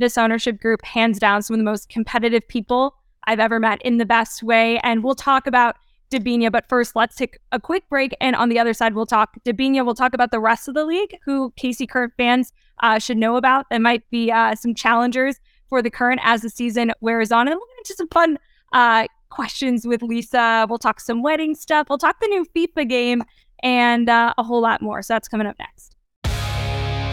this 0.00 0.18
ownership 0.18 0.60
group, 0.60 0.84
hands 0.84 1.18
down, 1.18 1.42
some 1.42 1.54
of 1.54 1.58
the 1.58 1.64
most 1.64 1.88
competitive 1.88 2.46
people 2.48 2.96
I've 3.24 3.40
ever 3.40 3.60
met 3.60 3.80
in 3.82 3.98
the 3.98 4.06
best 4.06 4.42
way. 4.42 4.78
And 4.78 5.04
we'll 5.04 5.14
talk 5.14 5.46
about 5.46 5.76
Debinha, 6.10 6.50
but 6.50 6.68
first, 6.68 6.96
let's 6.96 7.14
take 7.14 7.38
a 7.52 7.60
quick 7.60 7.88
break. 7.88 8.14
And 8.20 8.34
on 8.34 8.48
the 8.48 8.58
other 8.58 8.74
side, 8.74 8.94
we'll 8.94 9.06
talk 9.06 9.36
Debinha. 9.44 9.84
We'll 9.84 9.94
talk 9.94 10.14
about 10.14 10.32
the 10.32 10.40
rest 10.40 10.66
of 10.66 10.74
the 10.74 10.84
league, 10.84 11.16
who 11.24 11.52
KC 11.52 11.88
Current 11.88 12.12
fans 12.16 12.52
uh, 12.80 12.98
should 12.98 13.16
know 13.16 13.36
about. 13.36 13.66
There 13.70 13.78
might 13.78 14.08
be 14.10 14.32
uh, 14.32 14.56
some 14.56 14.74
challengers 14.74 15.36
for 15.68 15.82
the 15.82 15.90
Current 15.90 16.20
as 16.24 16.42
the 16.42 16.50
season 16.50 16.92
wears 17.00 17.30
on. 17.30 17.46
And 17.46 17.56
we'll 17.56 17.66
get 17.66 17.78
into 17.78 17.94
some 17.94 18.08
fun 18.08 18.38
uh, 18.72 19.06
questions 19.30 19.86
with 19.86 20.02
Lisa. 20.02 20.66
We'll 20.68 20.78
talk 20.78 21.00
some 21.00 21.22
wedding 21.22 21.54
stuff. 21.54 21.88
We'll 21.88 21.98
talk 21.98 22.20
the 22.20 22.26
new 22.26 22.44
FIFA 22.56 22.88
game 22.88 23.22
and 23.62 24.08
uh, 24.08 24.34
a 24.36 24.42
whole 24.42 24.60
lot 24.60 24.82
more. 24.82 25.02
So 25.02 25.14
that's 25.14 25.28
coming 25.28 25.46
up 25.46 25.56
next. 25.58 25.96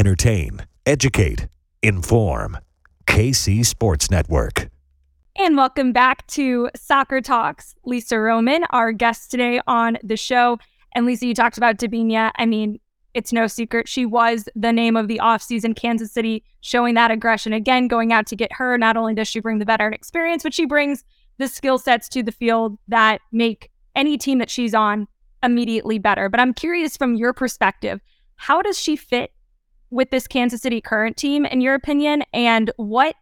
entertain, 0.00 0.64
educate, 0.86 1.46
inform. 1.82 2.56
KC 3.06 3.66
Sports 3.66 4.10
Network. 4.10 4.70
And 5.36 5.58
welcome 5.58 5.92
back 5.92 6.26
to 6.28 6.70
Soccer 6.74 7.20
Talks. 7.20 7.74
Lisa 7.84 8.18
Roman, 8.18 8.64
our 8.70 8.92
guest 8.92 9.30
today 9.30 9.60
on 9.66 9.98
the 10.02 10.16
show. 10.16 10.58
And 10.94 11.04
Lisa, 11.04 11.26
you 11.26 11.34
talked 11.34 11.58
about 11.58 11.76
Debinha. 11.76 12.30
I 12.36 12.46
mean, 12.46 12.80
it's 13.12 13.30
no 13.30 13.46
secret 13.46 13.88
she 13.88 14.06
was 14.06 14.48
the 14.56 14.72
name 14.72 14.96
of 14.96 15.06
the 15.06 15.20
offseason 15.22 15.76
Kansas 15.76 16.10
City, 16.10 16.44
showing 16.62 16.94
that 16.94 17.10
aggression 17.10 17.52
again, 17.52 17.86
going 17.86 18.10
out 18.10 18.26
to 18.28 18.36
get 18.36 18.54
her. 18.54 18.78
Not 18.78 18.96
only 18.96 19.12
does 19.12 19.28
she 19.28 19.40
bring 19.40 19.58
the 19.58 19.66
veteran 19.66 19.92
experience, 19.92 20.44
but 20.44 20.54
she 20.54 20.64
brings 20.64 21.04
the 21.36 21.46
skill 21.46 21.76
sets 21.76 22.08
to 22.08 22.22
the 22.22 22.32
field 22.32 22.78
that 22.88 23.20
make 23.32 23.70
any 23.94 24.16
team 24.16 24.38
that 24.38 24.48
she's 24.48 24.72
on 24.74 25.08
immediately 25.42 25.98
better. 25.98 26.30
But 26.30 26.40
I'm 26.40 26.54
curious 26.54 26.96
from 26.96 27.16
your 27.16 27.34
perspective, 27.34 28.00
how 28.36 28.62
does 28.62 28.78
she 28.78 28.96
fit 28.96 29.32
with 29.90 30.10
this 30.10 30.26
Kansas 30.26 30.62
City 30.62 30.80
current 30.80 31.16
team, 31.16 31.44
in 31.44 31.60
your 31.60 31.74
opinion? 31.74 32.22
And 32.32 32.70
what 32.76 33.16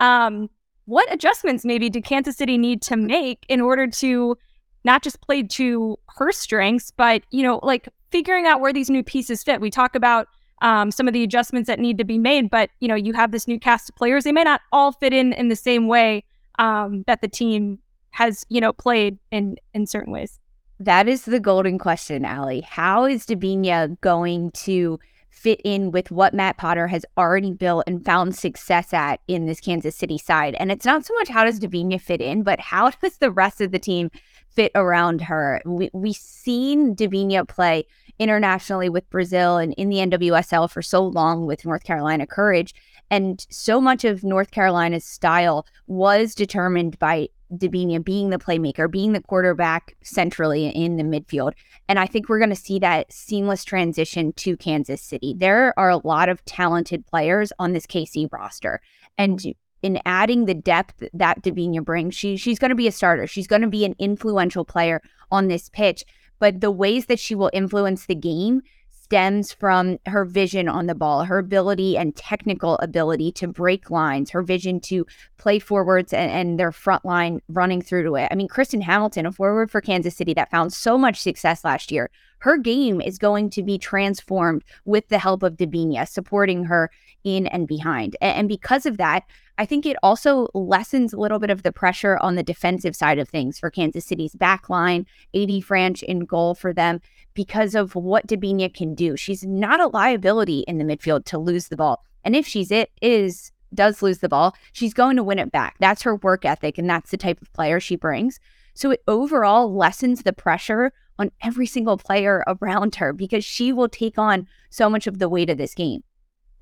um, 0.00 0.50
what 0.86 1.12
adjustments 1.12 1.64
maybe 1.64 1.88
do 1.88 2.00
Kansas 2.00 2.36
City 2.36 2.58
need 2.58 2.82
to 2.82 2.96
make 2.96 3.44
in 3.48 3.60
order 3.60 3.86
to 3.86 4.36
not 4.84 5.02
just 5.02 5.20
play 5.22 5.42
to 5.42 5.98
her 6.16 6.30
strengths, 6.30 6.90
but 6.90 7.22
you 7.30 7.42
know, 7.42 7.60
like 7.62 7.88
figuring 8.10 8.46
out 8.46 8.60
where 8.60 8.72
these 8.72 8.90
new 8.90 9.02
pieces 9.02 9.42
fit. 9.42 9.60
We 9.60 9.70
talk 9.70 9.94
about 9.94 10.28
um, 10.62 10.90
some 10.90 11.08
of 11.08 11.14
the 11.14 11.22
adjustments 11.22 11.66
that 11.66 11.80
need 11.80 11.98
to 11.98 12.04
be 12.04 12.18
made, 12.18 12.50
but 12.50 12.70
you 12.80 12.88
know, 12.88 12.94
you 12.94 13.12
have 13.14 13.32
this 13.32 13.48
new 13.48 13.58
cast 13.58 13.88
of 13.88 13.96
players. 13.96 14.24
They 14.24 14.32
may 14.32 14.44
not 14.44 14.60
all 14.72 14.92
fit 14.92 15.12
in 15.12 15.32
in 15.32 15.48
the 15.48 15.56
same 15.56 15.88
way 15.88 16.24
um, 16.58 17.04
that 17.06 17.20
the 17.22 17.28
team 17.28 17.78
has, 18.10 18.44
you 18.48 18.60
know, 18.60 18.72
played 18.72 19.18
in 19.30 19.56
in 19.72 19.86
certain 19.86 20.12
ways. 20.12 20.38
That 20.80 21.08
is 21.08 21.24
the 21.24 21.40
golden 21.40 21.78
question, 21.78 22.24
Aly. 22.24 22.60
How 22.60 23.04
is 23.04 23.26
Debinha 23.26 24.00
going 24.00 24.50
to 24.52 24.98
fit 25.34 25.60
in 25.64 25.90
with 25.90 26.10
what 26.10 26.32
Matt 26.32 26.56
Potter 26.56 26.86
has 26.86 27.04
already 27.18 27.52
built 27.52 27.84
and 27.86 28.04
found 28.04 28.36
success 28.36 28.92
at 28.92 29.20
in 29.28 29.46
this 29.46 29.60
Kansas 29.60 29.96
City 29.96 30.16
side? 30.16 30.54
And 30.54 30.70
it's 30.70 30.86
not 30.86 31.04
so 31.04 31.12
much 31.14 31.28
how 31.28 31.44
does 31.44 31.60
Debinha 31.60 32.00
fit 32.00 32.20
in, 32.20 32.42
but 32.42 32.60
how 32.60 32.90
does 33.02 33.18
the 33.18 33.30
rest 33.30 33.60
of 33.60 33.72
the 33.72 33.78
team 33.78 34.10
fit 34.48 34.72
around 34.74 35.22
her? 35.22 35.60
We, 35.66 35.90
we've 35.92 36.16
seen 36.16 36.94
Debinha 36.94 37.46
play 37.48 37.84
internationally 38.18 38.88
with 38.88 39.10
Brazil 39.10 39.56
and 39.58 39.74
in 39.74 39.88
the 39.88 39.96
NWSL 39.96 40.70
for 40.70 40.82
so 40.82 41.04
long 41.04 41.46
with 41.46 41.66
North 41.66 41.82
Carolina 41.82 42.26
Courage. 42.26 42.74
And 43.10 43.44
so 43.50 43.80
much 43.80 44.04
of 44.04 44.24
North 44.24 44.50
Carolina's 44.50 45.04
style 45.04 45.66
was 45.86 46.34
determined 46.34 46.98
by 46.98 47.28
Debinha 47.58 48.04
being 48.04 48.30
the 48.30 48.38
playmaker, 48.38 48.90
being 48.90 49.12
the 49.12 49.22
quarterback 49.22 49.96
centrally 50.02 50.68
in 50.68 50.96
the 50.96 51.02
midfield. 51.02 51.52
And 51.88 51.98
I 51.98 52.06
think 52.06 52.28
we're 52.28 52.38
going 52.38 52.50
to 52.50 52.56
see 52.56 52.78
that 52.80 53.12
seamless 53.12 53.64
transition 53.64 54.32
to 54.34 54.56
Kansas 54.56 55.02
City. 55.02 55.34
There 55.36 55.78
are 55.78 55.90
a 55.90 56.06
lot 56.06 56.28
of 56.28 56.44
talented 56.44 57.06
players 57.06 57.52
on 57.58 57.72
this 57.72 57.86
KC 57.86 58.32
roster. 58.32 58.80
And 59.18 59.42
in 59.82 60.00
adding 60.06 60.46
the 60.46 60.54
depth 60.54 61.02
that 61.12 61.42
Debinha 61.42 61.84
brings, 61.84 62.14
she, 62.14 62.36
she's 62.36 62.58
going 62.58 62.70
to 62.70 62.74
be 62.74 62.88
a 62.88 62.92
starter. 62.92 63.26
She's 63.26 63.46
going 63.46 63.62
to 63.62 63.68
be 63.68 63.84
an 63.84 63.94
influential 63.98 64.64
player 64.64 65.02
on 65.30 65.48
this 65.48 65.68
pitch. 65.68 66.04
But 66.38 66.60
the 66.60 66.70
ways 66.70 67.06
that 67.06 67.18
she 67.18 67.34
will 67.34 67.50
influence 67.52 68.06
the 68.06 68.14
game 68.14 68.62
stems 69.04 69.52
from 69.52 69.98
her 70.06 70.24
vision 70.24 70.66
on 70.66 70.86
the 70.86 70.94
ball, 70.94 71.24
her 71.24 71.36
ability 71.38 71.94
and 71.94 72.16
technical 72.16 72.76
ability 72.78 73.30
to 73.30 73.46
break 73.46 73.90
lines, 73.90 74.30
her 74.30 74.42
vision 74.42 74.80
to 74.80 75.06
play 75.36 75.58
forwards 75.58 76.14
and, 76.14 76.30
and, 76.30 76.58
their 76.58 76.72
front 76.72 77.04
line 77.04 77.42
running 77.48 77.82
through 77.82 78.02
to 78.02 78.14
it. 78.14 78.28
I 78.30 78.34
mean, 78.34 78.48
Kristen 78.48 78.80
Hamilton, 78.80 79.26
a 79.26 79.32
forward 79.32 79.70
for 79.70 79.82
Kansas 79.82 80.16
City 80.16 80.32
that 80.34 80.50
found 80.50 80.72
so 80.72 80.96
much 80.96 81.20
success 81.20 81.64
last 81.64 81.92
year, 81.92 82.08
her 82.38 82.56
game 82.56 83.02
is 83.02 83.18
going 83.18 83.50
to 83.50 83.62
be 83.62 83.76
transformed 83.76 84.64
with 84.86 85.08
the 85.08 85.18
help 85.18 85.42
of 85.42 85.56
Debinha, 85.56 86.08
supporting 86.08 86.64
her 86.64 86.90
in 87.24 87.46
and 87.48 87.66
behind. 87.66 88.16
And, 88.20 88.48
because 88.48 88.86
of 88.86 88.98
that, 88.98 89.24
I 89.56 89.64
think 89.64 89.86
it 89.86 89.96
also 90.02 90.48
lessens 90.54 91.12
a 91.12 91.18
little 91.18 91.38
bit 91.38 91.50
of 91.50 91.62
the 91.62 91.72
pressure 91.72 92.18
on 92.20 92.34
the 92.34 92.42
defensive 92.42 92.94
side 92.94 93.18
of 93.18 93.28
things 93.28 93.58
for 93.58 93.70
Kansas 93.70 94.04
City's 94.04 94.34
back 94.34 94.68
line, 94.68 95.06
AD 95.34 95.48
Franch 95.62 96.02
in 96.02 96.20
goal 96.20 96.54
for 96.54 96.72
them 96.72 97.00
because 97.32 97.74
of 97.74 97.94
what 97.94 98.26
Debinha 98.26 98.72
can 98.72 98.94
do. 98.94 99.16
She's 99.16 99.44
not 99.44 99.80
a 99.80 99.88
liability 99.88 100.60
in 100.68 100.78
the 100.78 100.84
midfield 100.84 101.24
to 101.26 101.38
lose 101.38 101.68
the 101.68 101.76
ball. 101.76 102.04
And 102.22 102.36
if 102.36 102.46
she's 102.46 102.70
it 102.70 102.90
is 103.00 103.50
does 103.72 104.02
lose 104.02 104.18
the 104.18 104.28
ball, 104.28 104.54
she's 104.72 104.94
going 104.94 105.16
to 105.16 105.24
win 105.24 105.38
it 105.38 105.50
back. 105.50 105.76
That's 105.80 106.02
her 106.02 106.16
work 106.16 106.44
ethic 106.44 106.78
and 106.78 106.88
that's 106.88 107.10
the 107.10 107.16
type 107.16 107.40
of 107.42 107.52
player 107.52 107.80
she 107.80 107.96
brings. 107.96 108.38
So 108.74 108.90
it 108.90 109.02
overall 109.08 109.74
lessens 109.74 110.22
the 110.22 110.32
pressure 110.32 110.92
on 111.18 111.30
every 111.42 111.66
single 111.66 111.96
player 111.96 112.44
around 112.46 112.96
her 112.96 113.12
because 113.12 113.44
she 113.44 113.72
will 113.72 113.88
take 113.88 114.18
on 114.18 114.48
so 114.70 114.90
much 114.90 115.06
of 115.06 115.18
the 115.18 115.28
weight 115.28 115.50
of 115.50 115.58
this 115.58 115.74
game. 115.74 116.02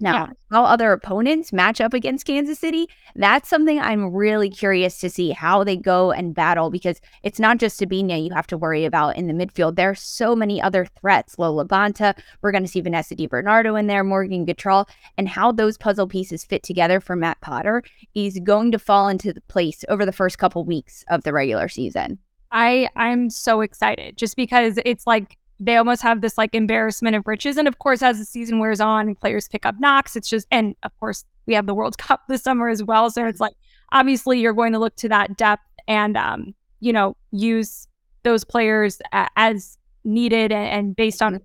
Now, 0.03 0.12
yeah. 0.12 0.27
how 0.51 0.65
other 0.65 0.93
opponents 0.93 1.53
match 1.53 1.81
up 1.81 1.95
against 1.95 2.27
Kansas 2.27 2.59
City, 2.59 2.88
that's 3.15 3.49
something 3.49 3.79
I'm 3.79 4.12
really 4.12 4.51
curious 4.51 4.99
to 5.01 5.09
see 5.09 5.31
how 5.31 5.62
they 5.62 5.77
go 5.77 6.11
and 6.11 6.35
battle 6.35 6.71
because 6.71 7.01
it's 7.23 7.38
not 7.38 7.59
just 7.59 7.81
Debinha 7.81 8.23
you 8.23 8.35
have 8.35 8.49
to 8.49 8.59
worry 8.59 8.85
about 8.85 9.17
in 9.17 9.29
the 9.29 9.33
midfield. 9.33 9.77
There 9.77 9.91
are 9.91 9.95
so 9.95 10.35
many 10.35 10.61
other 10.61 10.85
threats. 10.85 11.38
Lo 11.38 11.55
LaBonta, 11.55 12.19
we're 12.43 12.53
going 12.53 12.65
to 12.65 12.69
see 12.69 12.81
Vanessa 12.81 13.15
DiBernardo 13.15 13.79
in 13.79 13.87
there, 13.87 14.03
Morgan 14.03 14.45
Gautrat, 14.45 14.88
and 15.17 15.29
how 15.29 15.53
those 15.53 15.79
puzzle 15.79 16.09
pieces 16.09 16.45
fit 16.45 16.65
together 16.65 17.01
for 17.01 17.15
Matt 17.15 17.41
Potter 17.41 17.83
is 18.15 18.41
going 18.41 18.73
to 18.73 18.79
fall 18.79 19.09
into 19.09 19.35
place 19.49 19.85
over 19.88 20.05
the 20.05 20.12
first 20.12 20.38
couple 20.38 20.65
weeks 20.65 21.05
of 21.09 21.23
the 21.23 21.33
regular 21.33 21.69
season. 21.69 22.19
I 22.51 22.88
I'm 22.97 23.31
so 23.31 23.62
excited 23.62 24.19
just 24.19 24.37
because 24.37 24.79
it's 24.85 25.07
like 25.07 25.38
they 25.61 25.77
almost 25.77 26.03
have 26.03 26.21
this 26.21 26.37
like 26.37 26.55
embarrassment 26.55 27.17
of 27.17 27.27
riches. 27.27 27.57
And 27.57 27.69
of 27.69 27.79
course, 27.79 28.03
as 28.03 28.19
the 28.19 28.25
season 28.25 28.59
wears 28.59 28.81
on 28.81 29.07
and 29.07 29.19
players 29.19 29.49
pick 29.49 29.65
up 29.65 29.77
knocks, 29.79 30.17
it's 30.17 30.29
just, 30.29 30.47
and 30.51 30.75
of 30.83 30.99
course, 30.99 31.25
we 31.47 31.55
have 31.55 31.67
the 31.67 31.75
World 31.75 31.99
Cup 31.99 32.23
this 32.29 32.43
summer 32.43 32.69
as 32.69 32.83
well. 32.83 33.11
So 33.11 33.27
it's 33.27 33.41
like, 33.41 33.55
obviously, 33.93 34.41
you're 34.41 34.55
going 34.55 34.73
to 34.73 34.79
look 34.79 34.97
to 34.97 35.09
that 35.09 35.37
depth 35.37 35.62
and, 35.87 36.17
um, 36.17 36.55
you 36.81 36.93
know, 36.93 37.17
use 37.31 37.87
those 38.25 38.45
players 38.45 39.01
as 39.37 39.79
needed 40.05 40.53
and, 40.53 40.69
and, 40.69 40.97
based 40.97 41.23
on 41.23 41.41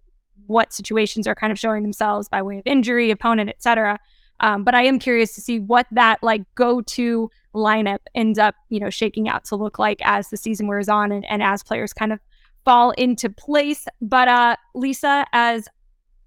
what 0.47 0.71
situations 0.73 1.27
are 1.27 1.35
kind 1.35 1.51
of 1.51 1.59
showing 1.59 1.83
themselves 1.83 2.29
by 2.29 2.41
way 2.41 2.57
of 2.57 2.63
injury, 2.65 3.11
opponent, 3.11 3.49
etc. 3.49 3.99
Um, 4.39 4.63
but 4.63 4.75
I 4.75 4.83
am 4.83 4.99
curious 4.99 5.33
to 5.35 5.41
see 5.41 5.59
what 5.59 5.87
that 5.91 6.21
like 6.21 6.43
go 6.55 6.81
to 6.81 7.29
lineup 7.55 7.99
ends 8.15 8.37
up, 8.37 8.55
you 8.69 8.79
know, 8.79 8.89
shaking 8.89 9.27
out 9.27 9.43
to 9.45 9.55
look 9.55 9.79
like 9.79 9.99
as 10.03 10.29
the 10.29 10.37
season 10.37 10.67
wears 10.67 10.87
on 10.87 11.11
and, 11.11 11.25
and 11.25 11.41
as 11.41 11.63
players 11.63 11.93
kind 11.93 12.13
of 12.13 12.19
fall 12.67 12.91
into 12.97 13.29
place. 13.29 13.87
But 14.01 14.27
uh, 14.27 14.57
Lisa, 14.75 15.25
as 15.31 15.69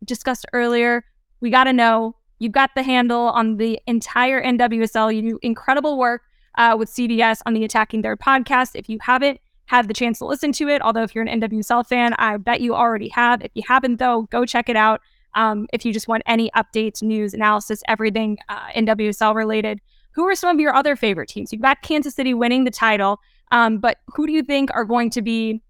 discussed 0.07 0.47
earlier, 0.55 1.05
we 1.41 1.51
got 1.51 1.65
to 1.65 1.73
know 1.75 2.17
you've 2.39 2.53
got 2.53 2.71
the 2.75 2.83
handle 2.83 3.25
on 3.29 3.59
the 3.59 3.79
entire 3.87 4.43
NWSL. 4.43 5.15
You 5.15 5.21
do 5.21 5.39
incredible 5.43 5.99
work 5.99 6.23
uh, 6.57 6.77
with 6.79 6.89
CBS 6.89 7.43
on 7.45 7.53
the 7.53 7.63
Attacking 7.63 8.03
Third 8.03 8.21
podcast. 8.21 8.71
If 8.75 8.89
you 8.89 8.97
haven't 9.03 9.39
had 9.67 9.87
the 9.87 9.93
chance 9.93 10.17
to 10.21 10.25
listen 10.25 10.51
to 10.53 10.69
it, 10.69 10.81
although 10.81 11.03
if 11.03 11.15
you're 11.15 11.27
an 11.27 11.43
NWSL 11.43 11.87
fan, 11.87 12.15
I 12.15 12.39
bet 12.39 12.63
you 12.63 12.75
already 12.75 13.11
have. 13.11 13.43
If 13.43 13.51
you 13.53 13.63
haven't, 13.69 13.99
though, 13.99 14.23
go 14.31 14.47
check 14.47 14.71
it 14.71 14.77
out. 14.77 15.03
Um, 15.35 15.69
if 15.75 15.85
you 15.85 15.93
just 15.93 16.09
want 16.09 16.23
any 16.25 16.51
updates, 16.57 17.03
news, 17.03 17.35
analysis, 17.35 17.83
everything 17.87 18.39
uh, 18.49 18.71
NWSL 18.75 19.35
related. 19.35 19.79
Who 20.13 20.25
are 20.25 20.35
some 20.35 20.57
of 20.57 20.59
your 20.59 20.75
other 20.75 20.97
favorite 20.97 21.29
teams? 21.29 21.53
You've 21.53 21.61
got 21.61 21.83
Kansas 21.83 22.15
City 22.15 22.33
winning 22.33 22.65
the 22.65 22.71
title, 22.71 23.21
um, 23.53 23.77
but 23.77 23.99
who 24.07 24.27
do 24.27 24.33
you 24.33 24.43
think 24.43 24.71
are 24.73 24.87
going 24.87 25.11
to 25.11 25.21
be 25.21 25.61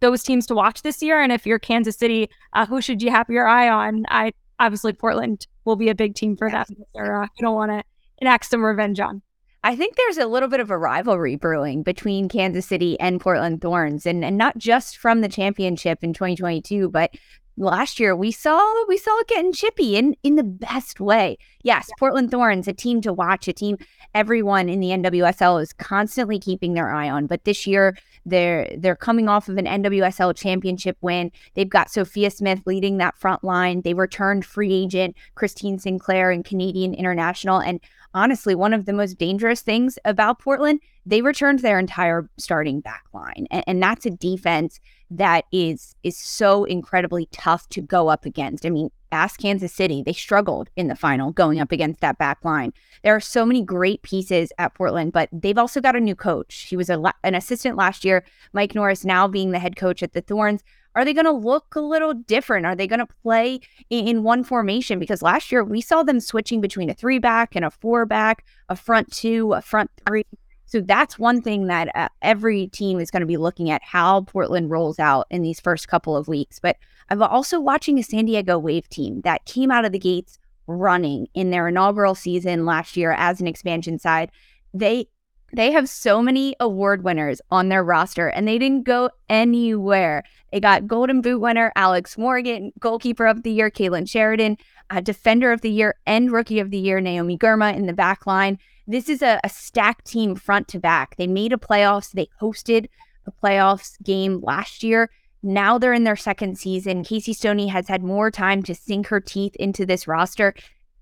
those 0.00 0.22
teams 0.22 0.46
to 0.46 0.54
watch 0.54 0.82
this 0.82 1.02
year. 1.02 1.20
And 1.20 1.32
if 1.32 1.46
you're 1.46 1.58
Kansas 1.58 1.96
City, 1.96 2.28
uh, 2.52 2.66
who 2.66 2.80
should 2.80 3.02
you 3.02 3.10
have 3.10 3.28
your 3.28 3.46
eye 3.46 3.68
on? 3.68 4.04
I 4.08 4.32
obviously 4.58 4.92
Portland 4.92 5.46
will 5.64 5.76
be 5.76 5.88
a 5.88 5.94
big 5.94 6.14
team 6.14 6.36
for 6.36 6.50
them. 6.50 6.66
Or 6.94 7.22
uh, 7.22 7.28
you 7.36 7.42
don't 7.42 7.54
want 7.54 7.72
to 7.72 7.82
enact 8.18 8.46
some 8.46 8.64
revenge 8.64 9.00
on. 9.00 9.22
I 9.62 9.76
think 9.76 9.96
there's 9.96 10.18
a 10.18 10.26
little 10.26 10.50
bit 10.50 10.60
of 10.60 10.70
a 10.70 10.76
rivalry 10.76 11.36
brewing 11.36 11.82
between 11.82 12.28
Kansas 12.28 12.66
City 12.66 13.00
and 13.00 13.18
Portland 13.18 13.62
Thorns, 13.62 14.04
and, 14.04 14.22
and 14.22 14.36
not 14.36 14.58
just 14.58 14.98
from 14.98 15.22
the 15.22 15.28
championship 15.28 16.04
in 16.04 16.12
2022, 16.12 16.90
but 16.90 17.14
last 17.56 18.00
year 18.00 18.16
we 18.16 18.32
saw 18.32 18.84
we 18.88 18.96
saw 18.96 19.18
it 19.20 19.28
getting 19.28 19.52
chippy 19.52 19.96
in 19.96 20.16
in 20.22 20.36
the 20.36 20.44
best 20.44 21.00
way. 21.00 21.38
Yes, 21.62 21.86
yeah. 21.88 21.94
Portland 21.98 22.30
Thorns, 22.30 22.68
a 22.68 22.72
team 22.72 23.00
to 23.02 23.12
watch, 23.12 23.48
a 23.48 23.52
team 23.52 23.78
everyone 24.14 24.68
in 24.68 24.80
the 24.80 24.88
NWSL 24.88 25.62
is 25.62 25.72
constantly 25.72 26.38
keeping 26.38 26.74
their 26.74 26.90
eye 26.90 27.10
on. 27.10 27.26
But 27.26 27.44
this 27.44 27.66
year 27.66 27.96
they're 28.26 28.68
they're 28.76 28.96
coming 28.96 29.28
off 29.28 29.48
of 29.48 29.58
an 29.58 29.66
NWSL 29.66 30.36
championship 30.36 30.96
win. 31.00 31.30
They've 31.54 31.68
got 31.68 31.90
Sophia 31.90 32.30
Smith 32.30 32.60
leading 32.66 32.98
that 32.98 33.18
front 33.18 33.44
line. 33.44 33.82
They 33.82 33.94
returned 33.94 34.44
free 34.44 34.72
agent 34.72 35.16
Christine 35.34 35.78
Sinclair 35.78 36.30
and 36.30 36.44
Canadian 36.44 36.94
international. 36.94 37.60
And 37.60 37.80
honestly, 38.14 38.54
one 38.54 38.72
of 38.72 38.86
the 38.86 38.92
most 38.92 39.18
dangerous 39.18 39.60
things 39.60 39.98
about 40.04 40.38
Portland, 40.38 40.80
they 41.04 41.20
returned 41.20 41.58
their 41.58 41.78
entire 41.78 42.28
starting 42.38 42.80
back 42.80 43.04
line. 43.12 43.46
And, 43.50 43.64
and 43.66 43.82
that's 43.82 44.06
a 44.06 44.10
defense 44.10 44.80
that 45.10 45.44
is 45.52 45.94
is 46.02 46.16
so 46.16 46.64
incredibly 46.64 47.26
tough 47.26 47.68
to 47.70 47.80
go 47.80 48.08
up 48.08 48.24
against. 48.24 48.64
I 48.64 48.70
mean, 48.70 48.90
ask 49.12 49.40
Kansas 49.40 49.72
City. 49.72 50.02
They 50.02 50.12
struggled 50.12 50.70
in 50.76 50.88
the 50.88 50.96
final 50.96 51.30
going 51.30 51.60
up 51.60 51.72
against 51.72 52.00
that 52.00 52.18
back 52.18 52.44
line. 52.44 52.72
There 53.02 53.14
are 53.14 53.20
so 53.20 53.44
many 53.46 53.62
great 53.62 54.02
pieces 54.02 54.52
at 54.58 54.74
Portland, 54.74 55.12
but 55.12 55.28
they've 55.32 55.58
also 55.58 55.80
got 55.80 55.96
a 55.96 56.00
new 56.00 56.16
coach. 56.16 56.66
He 56.68 56.76
was 56.76 56.90
a, 56.90 57.12
an 57.22 57.34
assistant 57.34 57.76
last 57.76 58.04
year, 58.04 58.24
Mike 58.52 58.74
Norris, 58.74 59.04
now 59.04 59.28
being 59.28 59.50
the 59.50 59.58
head 59.58 59.76
coach 59.76 60.02
at 60.02 60.12
the 60.12 60.20
Thorns. 60.20 60.62
Are 60.94 61.04
they 61.04 61.12
going 61.12 61.24
to 61.24 61.32
look 61.32 61.74
a 61.74 61.80
little 61.80 62.14
different? 62.14 62.66
Are 62.66 62.76
they 62.76 62.86
going 62.86 63.00
to 63.00 63.08
play 63.22 63.60
in, 63.90 64.22
one 64.22 64.44
formation? 64.44 64.98
Because 64.98 65.22
last 65.22 65.50
year 65.50 65.64
we 65.64 65.80
saw 65.80 66.02
them 66.02 66.20
switching 66.20 66.60
between 66.60 66.90
a 66.90 66.94
three 66.94 67.18
back 67.18 67.56
and 67.56 67.64
a 67.64 67.70
four 67.70 68.06
back, 68.06 68.44
a 68.68 68.76
front 68.76 69.12
two, 69.12 69.52
a 69.52 69.60
front 69.60 69.90
three. 70.06 70.24
So 70.66 70.80
that's 70.80 71.18
one 71.18 71.42
thing 71.42 71.66
that 71.66 71.94
uh, 71.94 72.08
every 72.22 72.68
team 72.68 72.98
is 72.98 73.10
going 73.10 73.20
to 73.20 73.26
be 73.26 73.36
looking 73.36 73.70
at 73.70 73.82
how 73.82 74.22
Portland 74.22 74.70
rolls 74.70 74.98
out 74.98 75.26
in 75.30 75.42
these 75.42 75.60
first 75.60 75.88
couple 75.88 76.16
of 76.16 76.28
weeks. 76.28 76.58
But 76.58 76.76
I'm 77.10 77.22
also 77.22 77.60
watching 77.60 77.98
a 77.98 78.02
San 78.02 78.24
Diego 78.24 78.58
Wave 78.58 78.88
team 78.88 79.20
that 79.22 79.44
came 79.44 79.70
out 79.70 79.84
of 79.84 79.92
the 79.92 79.98
gates 79.98 80.38
running 80.66 81.26
in 81.34 81.50
their 81.50 81.68
inaugural 81.68 82.14
season 82.14 82.64
last 82.64 82.96
year 82.96 83.12
as 83.12 83.40
an 83.40 83.46
expansion 83.46 83.98
side. 83.98 84.30
They 84.72 85.06
they 85.52 85.70
have 85.70 85.88
so 85.88 86.20
many 86.20 86.56
award 86.58 87.04
winners 87.04 87.40
on 87.50 87.68
their 87.68 87.84
roster 87.84 88.28
and 88.28 88.48
they 88.48 88.58
didn't 88.58 88.84
go 88.84 89.10
anywhere. 89.28 90.24
They 90.50 90.60
got 90.60 90.86
Golden 90.86 91.20
Boot 91.20 91.40
winner 91.40 91.72
Alex 91.76 92.18
Morgan, 92.18 92.72
goalkeeper 92.80 93.26
of 93.26 93.42
the 93.42 93.52
year 93.52 93.70
Kailen 93.70 94.08
Sheridan, 94.08 94.56
uh, 94.90 95.00
defender 95.00 95.52
of 95.52 95.60
the 95.60 95.70
year 95.70 95.96
and 96.06 96.32
rookie 96.32 96.60
of 96.60 96.70
the 96.70 96.78
year 96.78 97.00
Naomi 97.00 97.38
Girma 97.38 97.74
in 97.74 97.86
the 97.86 97.92
back 97.92 98.26
line. 98.26 98.58
This 98.86 99.08
is 99.08 99.22
a, 99.22 99.40
a 99.44 99.48
stacked 99.48 100.06
team 100.06 100.34
front 100.34 100.68
to 100.68 100.78
back. 100.78 101.16
They 101.16 101.26
made 101.26 101.52
a 101.52 101.56
playoffs. 101.56 102.12
They 102.12 102.28
hosted 102.40 102.88
a 103.26 103.32
playoffs 103.32 104.02
game 104.02 104.40
last 104.42 104.82
year. 104.82 105.10
Now 105.42 105.78
they're 105.78 105.92
in 105.92 106.04
their 106.04 106.16
second 106.16 106.58
season. 106.58 107.04
Casey 107.04 107.32
Stoney 107.32 107.68
has 107.68 107.88
had 107.88 108.02
more 108.02 108.30
time 108.30 108.62
to 108.64 108.74
sink 108.74 109.08
her 109.08 109.20
teeth 109.20 109.54
into 109.56 109.86
this 109.86 110.08
roster. 110.08 110.54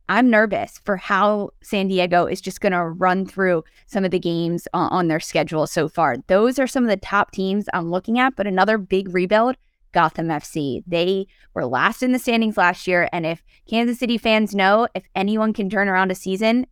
I'm 0.08 0.28
nervous 0.30 0.78
for 0.84 0.96
how 0.96 1.50
San 1.62 1.88
Diego 1.88 2.26
is 2.26 2.40
just 2.40 2.60
going 2.60 2.72
to 2.72 2.84
run 2.84 3.24
through 3.24 3.64
some 3.86 4.04
of 4.04 4.10
the 4.10 4.18
games 4.18 4.68
on, 4.74 5.08
their 5.08 5.20
schedule 5.20 5.66
so 5.66 5.88
far. 5.88 6.16
Those 6.26 6.58
are 6.58 6.66
some 6.66 6.84
of 6.84 6.90
the 6.90 6.96
top 6.96 7.30
teams 7.30 7.66
I'm 7.72 7.90
looking 7.90 8.18
at, 8.18 8.36
but 8.36 8.46
another 8.46 8.78
big 8.78 9.14
rebuild, 9.14 9.56
Gotham 9.92 10.28
FC. 10.28 10.82
They 10.86 11.26
were 11.54 11.66
last 11.66 12.02
in 12.02 12.12
the 12.12 12.18
standings 12.18 12.56
last 12.56 12.86
year. 12.86 13.08
And 13.12 13.24
if 13.24 13.42
Kansas 13.68 13.98
City 13.98 14.18
fans 14.18 14.54
know, 14.54 14.88
if 14.94 15.04
anyone 15.14 15.52
can 15.52 15.70
turn 15.70 15.88
around 15.88 16.10
a 16.10 16.14
season, 16.14 16.66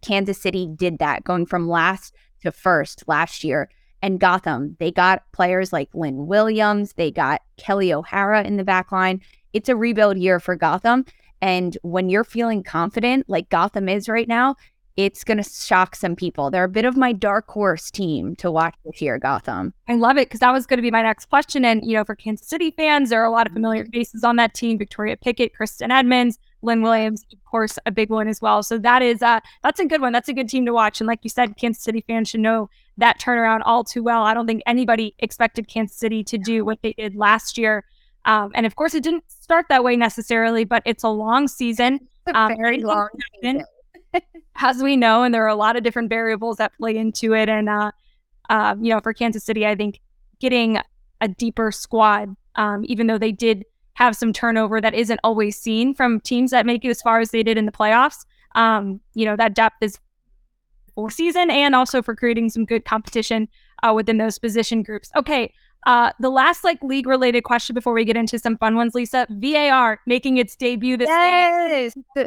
Kansas 0.00 0.40
City 0.40 0.68
did 0.74 0.98
that, 0.98 1.24
going 1.24 1.46
from 1.46 1.68
last 1.68 2.14
to 2.42 2.52
first 2.52 3.04
last 3.06 3.44
year. 3.44 3.68
And 4.02 4.20
Gotham, 4.20 4.76
they 4.78 4.92
got 4.92 5.24
players 5.32 5.72
like 5.72 5.88
Lynn 5.94 6.26
Williams, 6.26 6.92
they 6.94 7.10
got 7.10 7.42
Kelly 7.56 7.92
O'Hara 7.92 8.44
in 8.44 8.56
the 8.56 8.64
back 8.64 8.92
line. 8.92 9.20
It's 9.52 9.68
a 9.68 9.76
rebuild 9.76 10.18
year 10.18 10.38
for 10.38 10.54
Gotham. 10.54 11.04
And 11.40 11.76
when 11.82 12.08
you're 12.08 12.24
feeling 12.24 12.62
confident, 12.62 13.28
like 13.28 13.48
Gotham 13.48 13.88
is 13.88 14.08
right 14.08 14.28
now, 14.28 14.56
it's 14.96 15.24
going 15.24 15.36
to 15.36 15.48
shock 15.48 15.94
some 15.94 16.16
people. 16.16 16.50
They're 16.50 16.64
a 16.64 16.68
bit 16.68 16.86
of 16.86 16.96
my 16.96 17.12
dark 17.12 17.48
horse 17.48 17.90
team 17.90 18.34
to 18.36 18.50
watch 18.50 18.74
this 18.84 19.02
year, 19.02 19.18
Gotham. 19.18 19.74
I 19.88 19.94
love 19.94 20.16
it 20.16 20.28
because 20.28 20.40
that 20.40 20.52
was 20.52 20.66
going 20.66 20.78
to 20.78 20.82
be 20.82 20.90
my 20.90 21.02
next 21.02 21.26
question. 21.26 21.66
And, 21.66 21.84
you 21.84 21.92
know, 21.92 22.04
for 22.04 22.14
Kansas 22.14 22.48
City 22.48 22.70
fans, 22.70 23.10
there 23.10 23.20
are 23.22 23.26
a 23.26 23.30
lot 23.30 23.46
of 23.46 23.52
familiar 23.52 23.84
mm-hmm. 23.84 23.92
faces 23.92 24.24
on 24.24 24.36
that 24.36 24.54
team 24.54 24.78
Victoria 24.78 25.16
Pickett, 25.18 25.54
Kristen 25.54 25.90
Edmonds, 25.90 26.38
Lynn 26.62 26.80
Williams, 26.80 27.26
of 27.30 27.44
course, 27.44 27.78
a 27.84 27.90
big 27.90 28.08
one 28.08 28.26
as 28.26 28.40
well. 28.40 28.62
So 28.62 28.78
that 28.78 29.02
is, 29.02 29.20
uh, 29.20 29.40
that's 29.62 29.80
a 29.80 29.84
good 29.84 30.00
one. 30.00 30.14
That's 30.14 30.30
a 30.30 30.34
good 30.34 30.48
team 30.48 30.64
to 30.64 30.72
watch. 30.72 31.00
And 31.00 31.06
like 31.06 31.20
you 31.22 31.30
said, 31.30 31.58
Kansas 31.58 31.84
City 31.84 32.02
fans 32.06 32.30
should 32.30 32.40
know 32.40 32.70
that 32.96 33.20
turnaround 33.20 33.60
all 33.66 33.84
too 33.84 34.02
well. 34.02 34.22
I 34.22 34.32
don't 34.32 34.46
think 34.46 34.62
anybody 34.66 35.14
expected 35.18 35.68
Kansas 35.68 35.98
City 35.98 36.24
to 36.24 36.38
do 36.38 36.64
what 36.64 36.80
they 36.82 36.94
did 36.94 37.14
last 37.14 37.58
year. 37.58 37.84
Um, 38.26 38.52
and 38.54 38.66
of 38.66 38.76
course, 38.76 38.94
it 38.94 39.02
didn't 39.02 39.24
start 39.28 39.66
that 39.68 39.82
way 39.82 39.96
necessarily, 39.96 40.64
but 40.64 40.82
it's 40.84 41.04
a 41.04 41.08
long 41.08 41.48
season. 41.48 42.00
A 42.26 42.36
um, 42.36 42.56
very 42.56 42.80
long 42.80 43.08
season. 43.40 43.64
as 44.56 44.82
we 44.82 44.96
know, 44.96 45.22
and 45.22 45.34
there 45.34 45.44
are 45.44 45.48
a 45.48 45.54
lot 45.54 45.76
of 45.76 45.82
different 45.82 46.08
variables 46.08 46.56
that 46.56 46.76
play 46.76 46.96
into 46.96 47.34
it. 47.34 47.48
And, 47.48 47.68
uh, 47.68 47.92
uh, 48.50 48.74
you 48.80 48.90
know, 48.90 49.00
for 49.00 49.12
Kansas 49.12 49.44
City, 49.44 49.66
I 49.66 49.74
think 49.74 50.00
getting 50.40 50.78
a 51.20 51.28
deeper 51.28 51.70
squad, 51.72 52.34
um, 52.56 52.84
even 52.86 53.06
though 53.06 53.18
they 53.18 53.32
did 53.32 53.64
have 53.94 54.16
some 54.16 54.32
turnover 54.32 54.80
that 54.80 54.94
isn't 54.94 55.20
always 55.24 55.58
seen 55.58 55.94
from 55.94 56.20
teams 56.20 56.50
that 56.50 56.66
make 56.66 56.84
it 56.84 56.88
as 56.88 57.00
far 57.00 57.20
as 57.20 57.30
they 57.30 57.42
did 57.42 57.56
in 57.56 57.66
the 57.66 57.72
playoffs, 57.72 58.26
um, 58.54 59.00
you 59.14 59.24
know, 59.24 59.36
that 59.36 59.54
depth 59.54 59.76
is 59.80 59.98
for 60.94 61.10
season 61.10 61.50
and 61.50 61.74
also 61.74 62.02
for 62.02 62.14
creating 62.14 62.48
some 62.48 62.64
good 62.64 62.84
competition 62.84 63.48
uh, 63.82 63.92
within 63.94 64.18
those 64.18 64.38
position 64.38 64.82
groups. 64.82 65.10
Okay, 65.16 65.52
uh, 65.86 66.10
the 66.18 66.30
last 66.30 66.64
like 66.64 66.82
league 66.82 67.06
related 67.06 67.44
question 67.44 67.72
before 67.72 67.92
we 67.92 68.04
get 68.04 68.16
into 68.16 68.38
some 68.38 68.58
fun 68.58 68.74
ones, 68.74 68.94
Lisa, 68.94 69.26
VAR 69.30 70.00
making 70.06 70.36
its 70.36 70.56
debut 70.56 70.96
this 70.96 71.08
yes. 71.08 71.94
week, 72.16 72.26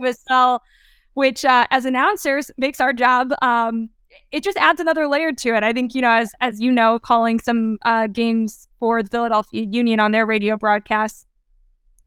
which 1.13 1.43
uh, 1.45 1.67
as 1.69 1.86
announcers 1.86 2.50
makes 2.58 2.80
our 2.80 2.93
job. 2.93 3.34
Um, 3.41 3.89
it 4.32 4.43
just 4.43 4.58
adds 4.58 4.80
another 4.80 5.08
layer 5.08 5.32
to 5.32 5.56
it. 5.56 5.63
I 5.63 5.74
think 5.74 5.93
you 5.93 6.02
know, 6.02 6.10
as 6.10 6.32
as 6.39 6.60
you 6.60 6.72
know, 6.72 7.00
calling 7.00 7.39
some 7.39 7.78
uh, 7.84 8.08
games 8.08 8.67
for 8.80 9.04
the 9.04 9.10
Philadelphia 9.10 9.67
Union 9.69 10.00
on 10.00 10.13
their 10.13 10.26
radio 10.26 10.58
broadcast, 10.58 11.28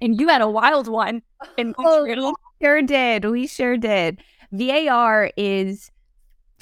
and 0.01 0.21
you 0.21 0.29
had 0.29 0.41
a 0.41 0.49
wild 0.49 0.89
one 0.89 1.23
in 1.59 1.75
Montreal. 1.79 2.29
Oh, 2.29 2.35
we 2.61 2.67
sure 2.67 2.83
did. 2.83 3.25
We 3.25 3.47
sure 3.47 3.77
did. 3.77 4.23
VAR 4.53 5.31
is 5.37 5.92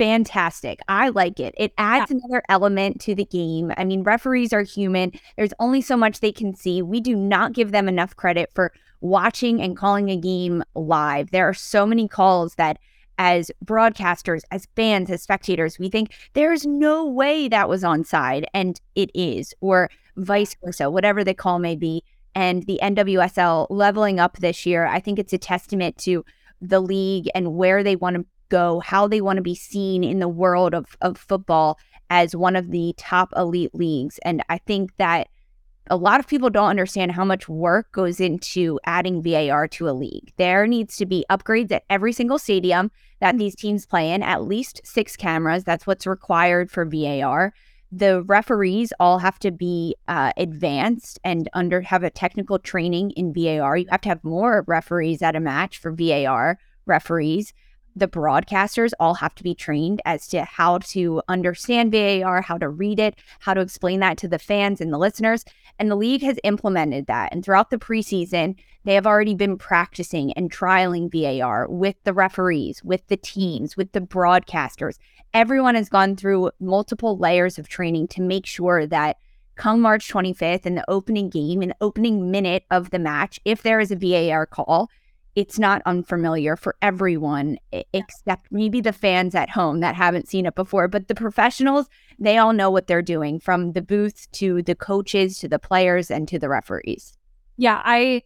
fantastic. 0.01 0.81
I 0.89 1.11
like 1.11 1.39
it. 1.39 1.55
It 1.59 1.75
adds 1.77 2.11
another 2.11 2.43
element 2.49 3.03
to 3.03 3.15
the 3.15 3.27
game. 3.27 3.71
I 3.77 3.85
mean, 3.85 4.03
referees 4.03 4.51
are 4.51 4.63
human. 4.63 5.13
There's 5.37 5.53
only 5.59 5.83
so 5.83 5.95
much 5.95 6.21
they 6.21 6.33
can 6.33 6.55
see. 6.55 6.81
We 6.81 7.01
do 7.01 7.15
not 7.15 7.53
give 7.53 7.71
them 7.71 7.87
enough 7.87 8.17
credit 8.17 8.49
for 8.55 8.73
watching 9.03 9.61
and 9.61 9.77
calling 9.77 10.09
a 10.09 10.17
game 10.17 10.65
live. 10.75 11.33
There 11.33 11.47
are 11.47 11.53
so 11.53 11.85
many 11.85 12.09
calls 12.09 12.55
that 12.55 12.79
as 13.19 13.51
broadcasters, 13.63 14.41
as 14.51 14.67
fans, 14.75 15.11
as 15.11 15.21
spectators, 15.21 15.79
we 15.79 15.91
think 15.91 16.15
there's 16.33 16.65
no 16.65 17.05
way 17.05 17.47
that 17.49 17.69
was 17.69 17.83
onside 17.83 18.47
and 18.55 18.81
it 18.95 19.11
is, 19.15 19.53
or 19.61 19.91
vice 20.17 20.57
versa, 20.65 20.91
whatever 20.91 21.23
the 21.23 21.35
call 21.35 21.59
may 21.59 21.77
be. 21.77 22.03
And 22.35 22.63
the 22.63 22.81
NWSL 22.83 23.67
leveling 23.69 24.19
up 24.19 24.39
this 24.39 24.65
year, 24.65 24.87
I 24.87 24.99
think 24.99 25.19
it's 25.19 25.35
a 25.35 25.39
testament 25.39 25.99
to 25.99 26.25
the 26.63 26.81
league 26.81 27.29
and 27.35 27.55
where 27.55 27.83
they 27.83 27.97
want 27.97 28.17
to 28.17 28.25
go, 28.51 28.81
how 28.81 29.09
they 29.09 29.23
want 29.23 29.39
to 29.39 29.43
be 29.43 29.55
seen 29.55 30.05
in 30.05 30.19
the 30.19 30.29
world 30.29 30.75
of, 30.75 30.97
of 31.01 31.17
football 31.17 31.79
as 32.11 32.37
one 32.37 32.57
of 32.57 32.71
the 32.71 32.95
top 32.99 33.33
elite 33.37 33.75
leagues. 33.75 34.19
And 34.25 34.43
I 34.51 34.59
think 34.59 34.97
that 34.99 35.29
a 35.89 35.97
lot 35.97 36.21
of 36.21 36.29
people 36.29 36.51
don't 36.51 36.69
understand 36.69 37.13
how 37.13 37.25
much 37.25 37.49
work 37.49 37.91
goes 37.93 38.21
into 38.21 38.79
adding 38.85 39.23
VAR 39.23 39.67
to 39.69 39.89
a 39.89 39.93
league. 39.93 40.33
There 40.37 40.67
needs 40.67 40.97
to 40.99 41.07
be 41.07 41.25
upgrades 41.31 41.73
at 41.73 41.85
every 41.91 42.13
single 42.13 42.39
stadium 42.39 42.91
that 43.21 43.39
these 43.39 43.57
teams 43.57 43.87
play 43.87 44.13
in, 44.13 44.23
at 44.23 44.45
least 44.45 44.81
six 44.85 45.17
cameras. 45.17 45.65
That's 45.65 45.87
what's 45.87 46.07
required 46.07 46.71
for 46.71 46.85
VAR. 46.85 47.53
The 47.91 48.23
referees 48.23 48.93
all 49.01 49.19
have 49.19 49.41
to 49.41 49.51
be 49.51 49.97
uh, 50.07 50.33
advanced 50.37 51.19
and 51.25 51.49
under 51.55 51.81
have 51.81 52.05
a 52.05 52.11
technical 52.11 52.61
training 52.61 53.11
in 53.13 53.35
VAR. 53.35 53.77
You 53.77 53.87
have 53.91 54.03
to 54.03 54.11
have 54.11 54.23
more 54.23 54.65
referees 54.69 55.23
at 55.23 55.35
a 55.35 55.41
match 55.41 55.79
for 55.79 55.91
VAR 55.91 56.59
referees 56.87 57.53
the 57.95 58.09
broadcasters 58.09 58.93
all 59.01 59.15
have 59.15 59.35
to 59.35 59.43
be 59.43 59.55
trained 59.55 60.01
as 60.05 60.27
to 60.29 60.45
how 60.45 60.79
to 60.79 61.23
understand 61.29 61.93
VAR, 61.93 62.43
how 62.43 62.59
to 62.59 62.69
read 62.69 62.99
it, 62.99 63.17
how 63.41 63.55
to 63.55 63.61
explain 63.61 64.01
that 64.01 64.19
to 64.19 64.29
the 64.29 64.39
fans 64.39 64.81
and 64.81 64.93
the 64.93 64.99
listeners. 64.99 65.45
And 65.79 65.91
the 65.91 65.97
league 65.97 66.23
has 66.23 66.39
implemented 66.45 67.07
that. 67.07 67.33
And 67.33 67.45
throughout 67.45 67.71
the 67.71 67.79
preseason, 67.79 68.57
they 68.85 68.95
have 68.95 69.07
already 69.07 69.35
been 69.35 69.59
practicing 69.59 70.33
and 70.33 70.51
trialing 70.51 71.11
VAR 71.11 71.69
with 71.69 71.97
the 72.05 72.15
referees, 72.15 72.83
with 72.83 73.07
the 73.09 73.17
teams, 73.17 73.77
with 73.77 73.93
the 73.93 74.01
broadcasters. 74.01 74.99
Everyone 75.35 75.75
has 75.75 75.89
gone 75.89 76.17
through 76.17 76.51
multiple 76.61 77.17
layers 77.17 77.59
of 77.59 77.69
training 77.69 78.09
to 78.09 78.23
make 78.23 78.47
sure 78.47 78.87
that 78.87 79.19
come 79.57 79.81
March 79.81 80.11
25th 80.11 80.65
in 80.65 80.75
the 80.75 80.91
opening 80.91 81.29
game, 81.29 81.63
in 81.63 81.69
the 81.69 81.77
opening 81.81 82.31
minute 82.31 82.65
of 82.71 82.91
the 82.91 82.99
match, 82.99 83.39
if 83.45 83.63
there 83.63 83.79
is 83.79 83.91
a 83.91 83.97
VAR 83.97 84.47
call, 84.47 84.91
it's 85.37 85.59
not 85.59 85.83
unfamiliar 85.87 86.57
for 86.57 86.75
everyone 86.83 87.57
except 87.93 88.47
maybe 88.51 88.81
the 88.81 88.93
fans 88.93 89.35
at 89.35 89.49
home 89.49 89.81
that 89.81 89.95
haven't 89.95 90.29
seen 90.29 90.47
it 90.47 90.55
before 90.55 90.89
but 90.89 91.09
the 91.09 91.15
professionals 91.15 91.87
they 92.19 92.37
all 92.37 92.53
know 92.53 92.71
what 92.71 92.87
they're 92.87 93.03
doing 93.03 93.39
from 93.39 93.73
the 93.73 93.83
booth 93.83 94.31
to 94.33 94.63
the 94.63 94.75
coaches 94.75 95.39
to 95.39 95.49
the 95.49 95.59
players 95.59 96.11
and 96.11 96.29
to 96.29 96.39
the 96.39 96.49
referees. 96.49 97.17
Yeah 97.57 97.81
i 97.85 98.23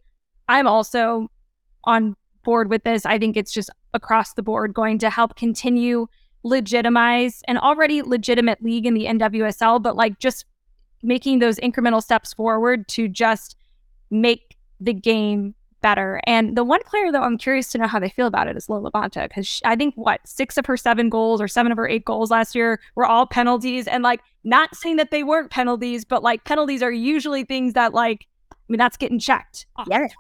i'm 0.49 0.67
also 0.67 1.29
on 1.85 2.17
board 2.45 2.71
with 2.71 2.85
this. 2.85 3.05
I 3.05 3.19
think 3.19 3.37
it's 3.37 3.53
just 3.53 3.71
across 3.95 4.35
the 4.35 4.43
board 4.43 4.75
going 4.75 4.99
to 4.99 5.11
help 5.11 5.35
continue 5.37 6.07
legitimize 6.43 7.43
an 7.49 7.57
already 7.57 8.03
legitimate 8.03 8.63
league 8.63 8.85
in 8.85 8.93
the 8.93 9.07
nwsl 9.07 9.83
but 9.83 9.97
like 9.97 10.19
just 10.19 10.45
making 11.03 11.39
those 11.39 11.57
incremental 11.61 12.03
steps 12.03 12.35
forward 12.35 12.87
to 12.87 13.09
just 13.09 13.57
make 14.11 14.57
the 14.79 14.93
game 14.93 15.55
better. 15.85 16.19
And 16.25 16.57
the 16.57 16.65
one 16.65 16.81
player, 16.87 17.13
though, 17.13 17.21
I'm 17.21 17.37
curious 17.37 17.71
to 17.73 17.79
know 17.79 17.87
how 17.87 18.01
they 18.01 18.09
feel 18.09 18.27
about 18.27 18.49
it 18.49 18.57
is 18.57 18.71
Lo 18.71 18.81
Bonta, 18.91 19.29
because 19.29 19.61
I 19.67 19.77
think 19.77 19.95
what 19.97 20.19
six 20.25 20.57
of 20.57 20.65
her 20.65 20.79
seven 20.79 21.11
goals 21.11 21.43
or 21.43 21.47
seven 21.47 21.71
of 21.71 21.77
her 21.77 21.87
eight 21.87 22.07
goals 22.07 22.31
last 22.31 22.55
year 22.55 22.81
were 22.95 23.05
all 23.05 23.27
penalties. 23.27 23.87
And 23.87 24.03
like, 24.03 24.23
not 24.45 24.75
saying 24.75 24.97
that 24.97 25.11
they 25.11 25.23
weren't 25.23 25.51
penalties, 25.51 26.07
but 26.07 26.23
like 26.23 26.45
penalties 26.45 26.83
are 26.83 26.91
usually 26.91 27.45
things 27.45 27.75
that 27.75 27.93
like 27.93 28.27
I 28.51 28.57
mean, 28.73 28.79
that's 28.79 28.97
getting 28.97 29.19
checked. 29.19 29.67
Oh, 29.77 29.85
yes. 29.91 30.11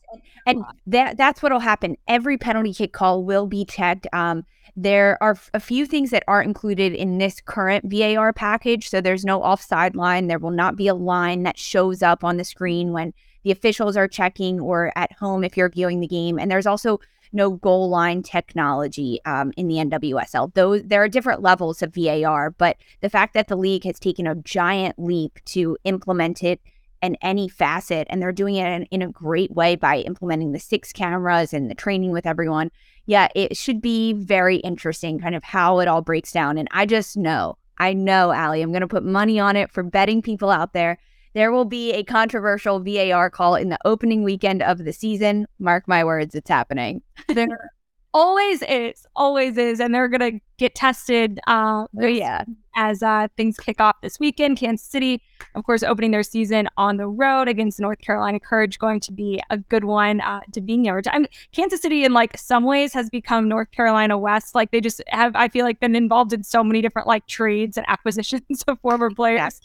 And 0.46 0.62
that 0.86 1.16
that's 1.16 1.42
what'll 1.42 1.60
happen. 1.60 1.96
Every 2.08 2.36
penalty 2.36 2.74
kick 2.74 2.92
call 2.92 3.24
will 3.24 3.46
be 3.46 3.64
checked. 3.64 4.06
Um, 4.12 4.44
there 4.76 5.16
are 5.22 5.38
a 5.54 5.60
few 5.60 5.86
things 5.86 6.10
that 6.10 6.24
aren't 6.28 6.48
included 6.48 6.92
in 6.92 7.16
this 7.16 7.40
current 7.40 7.90
VAR 7.90 8.34
package. 8.34 8.90
So 8.90 9.00
there's 9.00 9.24
no 9.24 9.42
offside 9.42 9.96
line. 9.96 10.26
There 10.26 10.38
will 10.38 10.50
not 10.50 10.76
be 10.76 10.88
a 10.88 10.94
line 10.94 11.44
that 11.44 11.58
shows 11.58 12.02
up 12.02 12.22
on 12.22 12.36
the 12.36 12.44
screen 12.44 12.92
when 12.92 13.14
the 13.44 13.52
officials 13.52 13.96
are 13.96 14.08
checking 14.08 14.58
or 14.58 14.92
at 14.96 15.12
home 15.12 15.44
if 15.44 15.56
you're 15.56 15.68
viewing 15.68 16.00
the 16.00 16.06
game. 16.08 16.38
And 16.38 16.50
there's 16.50 16.66
also 16.66 17.00
no 17.32 17.50
goal 17.50 17.88
line 17.88 18.22
technology 18.22 19.20
um, 19.24 19.52
in 19.56 19.68
the 19.68 19.76
NWSL. 19.76 20.54
Those 20.54 20.82
there 20.84 21.02
are 21.02 21.08
different 21.08 21.42
levels 21.42 21.82
of 21.82 21.94
VAR, 21.94 22.50
but 22.50 22.76
the 23.00 23.10
fact 23.10 23.34
that 23.34 23.48
the 23.48 23.56
league 23.56 23.84
has 23.84 23.98
taken 23.98 24.26
a 24.26 24.34
giant 24.36 24.98
leap 24.98 25.38
to 25.46 25.76
implement 25.84 26.42
it 26.42 26.60
in 27.02 27.16
any 27.20 27.48
facet, 27.48 28.06
and 28.08 28.22
they're 28.22 28.32
doing 28.32 28.54
it 28.54 28.66
in, 28.66 28.84
in 28.84 29.02
a 29.02 29.08
great 29.08 29.50
way 29.50 29.76
by 29.76 29.98
implementing 29.98 30.52
the 30.52 30.58
six 30.58 30.90
cameras 30.90 31.52
and 31.52 31.70
the 31.70 31.74
training 31.74 32.12
with 32.12 32.24
everyone. 32.24 32.70
Yeah, 33.04 33.28
it 33.34 33.58
should 33.58 33.82
be 33.82 34.14
very 34.14 34.56
interesting, 34.56 35.18
kind 35.18 35.34
of 35.34 35.44
how 35.44 35.80
it 35.80 35.88
all 35.88 36.00
breaks 36.00 36.32
down. 36.32 36.56
And 36.56 36.66
I 36.70 36.86
just 36.86 37.16
know, 37.16 37.58
I 37.76 37.92
know, 37.92 38.32
Aly, 38.32 38.62
I'm 38.62 38.72
going 38.72 38.80
to 38.80 38.88
put 38.88 39.04
money 39.04 39.38
on 39.38 39.54
it 39.54 39.70
for 39.70 39.82
betting 39.82 40.22
people 40.22 40.50
out 40.50 40.72
there 40.72 40.96
there 41.34 41.52
will 41.52 41.64
be 41.64 41.92
a 41.92 42.04
controversial 42.04 42.80
VAR 42.80 43.28
call 43.30 43.54
in 43.56 43.68
the 43.68 43.78
opening 43.84 44.22
weekend 44.22 44.62
of 44.62 44.78
the 44.78 44.92
season. 44.92 45.46
Mark 45.58 45.86
my 45.88 46.04
words, 46.04 46.34
it's 46.34 46.48
happening. 46.48 47.02
there, 47.28 47.70
always 48.12 48.62
is, 48.62 49.06
always 49.16 49.56
is, 49.58 49.80
and 49.80 49.94
they're 49.94 50.08
gonna 50.08 50.32
get 50.56 50.74
tested. 50.74 51.40
Uh, 51.46 51.86
Oh, 52.00 52.06
yeah. 52.06 52.44
as 52.76 53.02
uh, 53.02 53.26
things 53.36 53.56
kick 53.58 53.80
off 53.80 53.96
this 54.02 54.20
weekend. 54.20 54.56
Kansas 54.56 54.86
City, 54.86 55.20
of 55.56 55.64
course, 55.64 55.82
opening 55.82 56.12
their 56.12 56.22
season 56.22 56.68
on 56.76 56.96
the 56.96 57.08
road 57.08 57.48
against 57.48 57.80
North 57.80 57.98
Carolina 57.98 58.38
Courage, 58.38 58.78
going 58.78 59.00
to 59.00 59.12
be 59.12 59.42
a 59.50 59.58
good 59.58 59.84
one. 59.84 60.20
Uh, 60.20 60.40
Debinha, 60.52 61.02
I 61.10 61.18
mean, 61.18 61.28
Kansas 61.50 61.82
City, 61.82 62.04
in 62.04 62.12
like 62.12 62.38
some 62.38 62.62
ways, 62.64 62.92
has 62.92 63.10
become 63.10 63.48
North 63.48 63.72
Carolina 63.72 64.16
West. 64.16 64.54
Like 64.54 64.70
they 64.70 64.80
just 64.80 65.02
have, 65.08 65.34
I 65.34 65.48
feel 65.48 65.64
like, 65.64 65.80
been 65.80 65.96
involved 65.96 66.32
in 66.32 66.44
so 66.44 66.62
many 66.62 66.80
different 66.80 67.08
like 67.08 67.26
trades 67.26 67.76
and 67.76 67.84
acquisitions 67.88 68.62
of 68.68 68.78
former 68.80 69.10
players. 69.10 69.60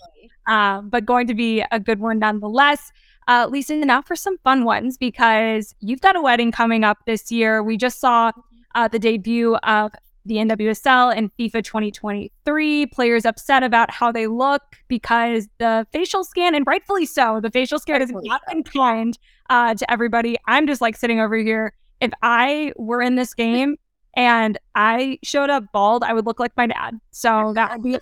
Uh, 0.49 0.81
but 0.81 1.05
going 1.05 1.27
to 1.27 1.35
be 1.35 1.63
a 1.71 1.79
good 1.79 1.99
one 1.99 2.19
nonetheless. 2.19 2.91
Uh, 3.27 3.47
Lisa, 3.49 3.75
now 3.75 4.01
for 4.01 4.15
some 4.15 4.39
fun 4.39 4.65
ones 4.65 4.97
because 4.97 5.75
you've 5.79 6.01
got 6.01 6.15
a 6.15 6.21
wedding 6.21 6.51
coming 6.51 6.83
up 6.83 6.97
this 7.05 7.31
year. 7.31 7.62
We 7.62 7.77
just 7.77 7.99
saw 7.99 8.31
uh, 8.73 8.88
the 8.88 8.97
debut 8.97 9.55
of 9.57 9.91
the 10.25 10.35
NWSL 10.35 11.15
and 11.15 11.31
FIFA 11.38 11.63
2023. 11.63 12.85
Players 12.88 13.25
upset 13.25 13.62
about 13.62 13.91
how 13.91 14.12
they 14.12 14.25
look 14.25 14.62
because 14.88 15.47
the 15.59 15.85
facial 15.91 16.23
scan, 16.23 16.55
and 16.55 16.65
rightfully 16.65 17.05
so, 17.05 17.39
the 17.39 17.51
facial 17.51 17.77
scan 17.77 17.99
Rightfully 17.99 18.27
not 18.27 18.41
so. 18.47 18.53
uh, 19.49 19.75
to 19.75 19.91
everybody. 19.91 20.35
I'm 20.47 20.65
just 20.65 20.81
like 20.81 20.97
sitting 20.97 21.19
over 21.19 21.35
here. 21.35 21.73
If 22.01 22.12
I 22.23 22.73
were 22.77 23.01
in 23.01 23.15
this 23.15 23.33
game 23.33 23.77
and 24.19 24.58
I 24.75 25.17
showed 25.23 25.49
up 25.49 25.71
bald, 25.71 26.03
I 26.03 26.13
would 26.13 26.25
look 26.25 26.41
like 26.41 26.51
my 26.58 26.67
dad. 26.67 26.99
So 27.12 27.53
that 27.55 27.71
would 27.71 27.84
be, 27.84 27.97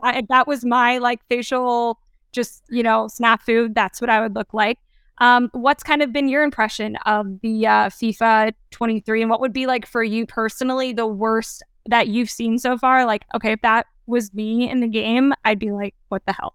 I, 0.00 0.22
that 0.28 0.46
was 0.46 0.64
my 0.64 0.98
like 0.98 1.26
facial, 1.28 1.98
just 2.30 2.62
you 2.70 2.84
know, 2.84 3.06
snafu. 3.06 3.74
That's 3.74 4.00
what 4.00 4.08
I 4.08 4.20
would 4.20 4.36
look 4.36 4.54
like. 4.54 4.78
Um, 5.18 5.50
what's 5.50 5.82
kind 5.82 6.02
of 6.02 6.12
been 6.12 6.28
your 6.28 6.44
impression 6.44 6.94
of 7.04 7.40
the 7.40 7.66
uh, 7.66 7.88
FIFA 7.88 8.52
23, 8.70 9.22
and 9.22 9.28
what 9.28 9.40
would 9.40 9.52
be 9.52 9.66
like 9.66 9.86
for 9.86 10.04
you 10.04 10.24
personally 10.24 10.92
the 10.92 11.08
worst 11.08 11.64
that 11.86 12.06
you've 12.06 12.30
seen 12.30 12.56
so 12.56 12.78
far? 12.78 13.04
Like, 13.04 13.24
okay, 13.34 13.50
if 13.50 13.60
that 13.62 13.86
was 14.06 14.32
me 14.32 14.70
in 14.70 14.78
the 14.78 14.86
game, 14.86 15.34
I'd 15.44 15.58
be 15.58 15.72
like, 15.72 15.96
what 16.10 16.24
the 16.26 16.32
hell? 16.32 16.54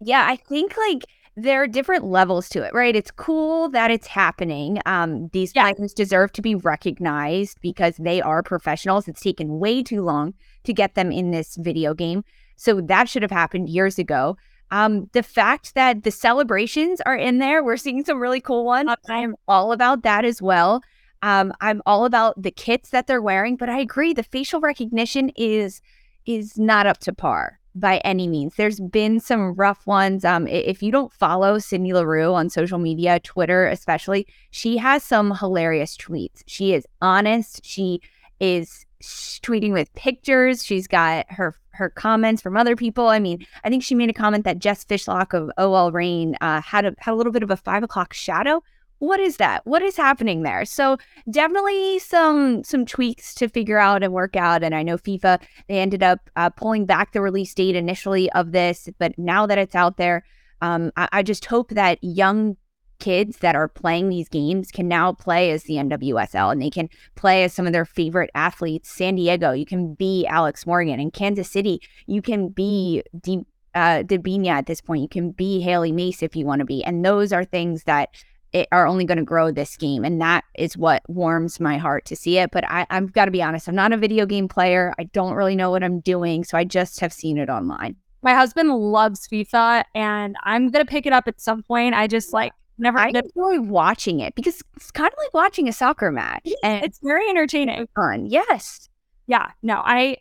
Yeah, 0.00 0.26
I 0.26 0.36
think 0.36 0.76
like 0.78 1.04
there 1.36 1.62
are 1.62 1.66
different 1.66 2.04
levels 2.04 2.48
to 2.50 2.62
it, 2.62 2.72
right? 2.72 2.94
It's 2.94 3.10
cool 3.10 3.68
that 3.70 3.90
it's 3.90 4.06
happening. 4.06 4.78
Um, 4.86 5.28
these 5.32 5.52
Yeah. 5.54 5.72
deserve 5.96 6.32
to 6.32 6.42
be 6.42 6.54
recognized 6.54 7.60
because 7.60 7.96
they 7.96 8.20
are 8.22 8.42
professionals. 8.42 9.08
It's 9.08 9.20
taken 9.20 9.58
way 9.58 9.82
too 9.82 10.02
long 10.02 10.34
to 10.64 10.72
get 10.72 10.94
them 10.94 11.10
in 11.10 11.32
this 11.32 11.56
video 11.56 11.92
game. 11.94 12.24
So 12.56 12.80
that 12.80 13.08
should 13.08 13.22
have 13.22 13.32
happened 13.32 13.68
years 13.68 13.98
ago. 13.98 14.36
Um, 14.70 15.08
the 15.12 15.22
fact 15.22 15.74
that 15.74 16.04
the 16.04 16.10
celebrations 16.10 17.00
are 17.04 17.16
in 17.16 17.38
there, 17.38 17.62
we're 17.62 17.76
seeing 17.76 18.04
some 18.04 18.20
really 18.20 18.40
cool 18.40 18.64
ones. 18.64 18.90
I'm 19.08 19.36
all 19.48 19.72
about 19.72 20.02
that 20.02 20.24
as 20.24 20.40
well. 20.40 20.82
Um, 21.22 21.52
I'm 21.60 21.82
all 21.86 22.04
about 22.04 22.40
the 22.40 22.50
kits 22.50 22.90
that 22.90 23.06
they're 23.06 23.22
wearing, 23.22 23.56
but 23.56 23.68
I 23.68 23.78
agree 23.78 24.12
the 24.12 24.22
facial 24.22 24.60
recognition 24.60 25.30
is 25.36 25.80
is 26.26 26.58
not 26.58 26.86
up 26.86 26.98
to 26.98 27.12
par 27.12 27.60
by 27.74 27.98
any 27.98 28.28
means. 28.28 28.54
There's 28.56 28.80
been 28.80 29.20
some 29.20 29.54
rough 29.54 29.86
ones. 29.86 30.24
Um, 30.24 30.46
if 30.46 30.82
you 30.82 30.92
don't 30.92 31.12
follow 31.12 31.58
Cindy 31.58 31.92
LaRue 31.92 32.32
on 32.32 32.48
social 32.48 32.78
media, 32.78 33.20
Twitter 33.20 33.66
especially, 33.66 34.26
she 34.50 34.76
has 34.76 35.02
some 35.02 35.36
hilarious 35.36 35.96
tweets. 35.96 36.42
She 36.46 36.72
is 36.72 36.86
honest. 37.02 37.64
She 37.64 38.00
is 38.40 38.86
tweeting 39.02 39.72
with 39.72 39.92
pictures. 39.94 40.64
She's 40.64 40.86
got 40.86 41.26
her 41.30 41.56
her 41.74 41.90
comments 41.90 42.40
from 42.40 42.56
other 42.56 42.76
people. 42.76 43.08
I 43.08 43.18
mean, 43.18 43.44
I 43.64 43.68
think 43.68 43.82
she 43.82 43.96
made 43.96 44.08
a 44.08 44.14
comment 44.14 44.44
that 44.44 44.60
Jess 44.60 44.84
Fishlock 44.84 45.34
of 45.34 45.50
OL 45.58 45.90
Reign 45.90 46.36
uh, 46.40 46.60
had 46.60 46.84
a 46.84 46.94
had 46.98 47.12
a 47.12 47.16
little 47.16 47.32
bit 47.32 47.42
of 47.42 47.50
a 47.50 47.56
five 47.56 47.82
o'clock 47.82 48.12
shadow. 48.12 48.62
What 48.98 49.20
is 49.20 49.36
that? 49.36 49.66
What 49.66 49.82
is 49.82 49.96
happening 49.96 50.42
there? 50.42 50.64
So 50.64 50.96
definitely 51.30 51.98
some 51.98 52.64
some 52.64 52.86
tweaks 52.86 53.34
to 53.34 53.48
figure 53.48 53.78
out 53.78 54.02
and 54.02 54.12
work 54.12 54.36
out. 54.36 54.62
And 54.62 54.74
I 54.74 54.82
know 54.82 54.96
FIFA 54.96 55.42
they 55.68 55.78
ended 55.78 56.02
up 56.02 56.30
uh, 56.36 56.50
pulling 56.50 56.86
back 56.86 57.12
the 57.12 57.20
release 57.20 57.52
date 57.54 57.76
initially 57.76 58.30
of 58.32 58.52
this, 58.52 58.88
but 58.98 59.18
now 59.18 59.46
that 59.46 59.58
it's 59.58 59.74
out 59.74 59.96
there, 59.96 60.24
um, 60.60 60.92
I, 60.96 61.08
I 61.12 61.22
just 61.22 61.44
hope 61.46 61.70
that 61.70 61.98
young 62.02 62.56
kids 62.98 63.38
that 63.38 63.56
are 63.56 63.68
playing 63.68 64.08
these 64.08 64.28
games 64.28 64.70
can 64.70 64.88
now 64.88 65.12
play 65.12 65.50
as 65.50 65.64
the 65.64 65.74
NWSL 65.74 66.52
and 66.52 66.62
they 66.62 66.70
can 66.70 66.88
play 67.16 67.44
as 67.44 67.52
some 67.52 67.66
of 67.66 67.72
their 67.72 67.84
favorite 67.84 68.30
athletes. 68.34 68.90
San 68.90 69.16
Diego, 69.16 69.52
you 69.52 69.66
can 69.66 69.94
be 69.94 70.26
Alex 70.26 70.66
Morgan. 70.66 71.00
In 71.00 71.10
Kansas 71.10 71.50
City, 71.50 71.80
you 72.06 72.22
can 72.22 72.48
be 72.48 73.02
De- 73.20 73.44
uh, 73.74 74.02
Debinha 74.04 74.48
at 74.48 74.66
this 74.66 74.80
point. 74.80 75.02
You 75.02 75.08
can 75.08 75.32
be 75.32 75.60
Hailie 75.60 75.92
Mace 75.92 76.22
if 76.22 76.36
you 76.36 76.46
want 76.46 76.60
to 76.60 76.64
be. 76.64 76.82
And 76.84 77.04
those 77.04 77.32
are 77.32 77.44
things 77.44 77.84
that 77.84 78.10
it 78.54 78.68
are 78.72 78.86
only 78.86 79.04
going 79.04 79.18
to 79.18 79.24
grow 79.24 79.50
this 79.50 79.76
game. 79.76 80.04
And 80.04 80.20
that 80.20 80.44
is 80.54 80.76
what 80.76 81.02
warms 81.08 81.60
my 81.60 81.76
heart 81.76 82.06
to 82.06 82.16
see 82.16 82.38
it. 82.38 82.52
But 82.52 82.64
I, 82.70 82.86
I've 82.88 83.12
got 83.12 83.26
to 83.26 83.30
be 83.30 83.42
honest, 83.42 83.68
I'm 83.68 83.74
not 83.74 83.92
a 83.92 83.96
video 83.98 84.24
game 84.24 84.48
player. 84.48 84.94
I 84.98 85.04
don't 85.04 85.34
really 85.34 85.56
know 85.56 85.70
what 85.70 85.82
I'm 85.82 86.00
doing. 86.00 86.44
So 86.44 86.56
I 86.56 86.64
just 86.64 87.00
have 87.00 87.12
seen 87.12 87.36
it 87.36 87.50
online. 87.50 87.96
My 88.22 88.32
husband 88.32 88.70
loves 88.70 89.28
FIFA, 89.28 89.84
and 89.94 90.34
I'm 90.44 90.70
gonna 90.70 90.86
pick 90.86 91.04
it 91.04 91.12
up 91.12 91.28
at 91.28 91.42
some 91.42 91.62
point. 91.62 91.94
I 91.94 92.06
just 92.06 92.32
like 92.32 92.54
never. 92.78 92.98
I 92.98 93.08
enjoy 93.08 93.60
watching 93.60 94.20
it 94.20 94.34
because 94.34 94.62
it's 94.76 94.90
kind 94.90 95.12
of 95.12 95.18
like 95.18 95.34
watching 95.34 95.68
a 95.68 95.74
soccer 95.74 96.10
match. 96.10 96.48
And 96.62 96.82
it's 96.82 97.00
very 97.02 97.28
entertaining. 97.28 97.86
fun. 97.94 98.24
Yes. 98.24 98.88
Yeah, 99.26 99.50
no, 99.62 99.82
I 99.84 100.16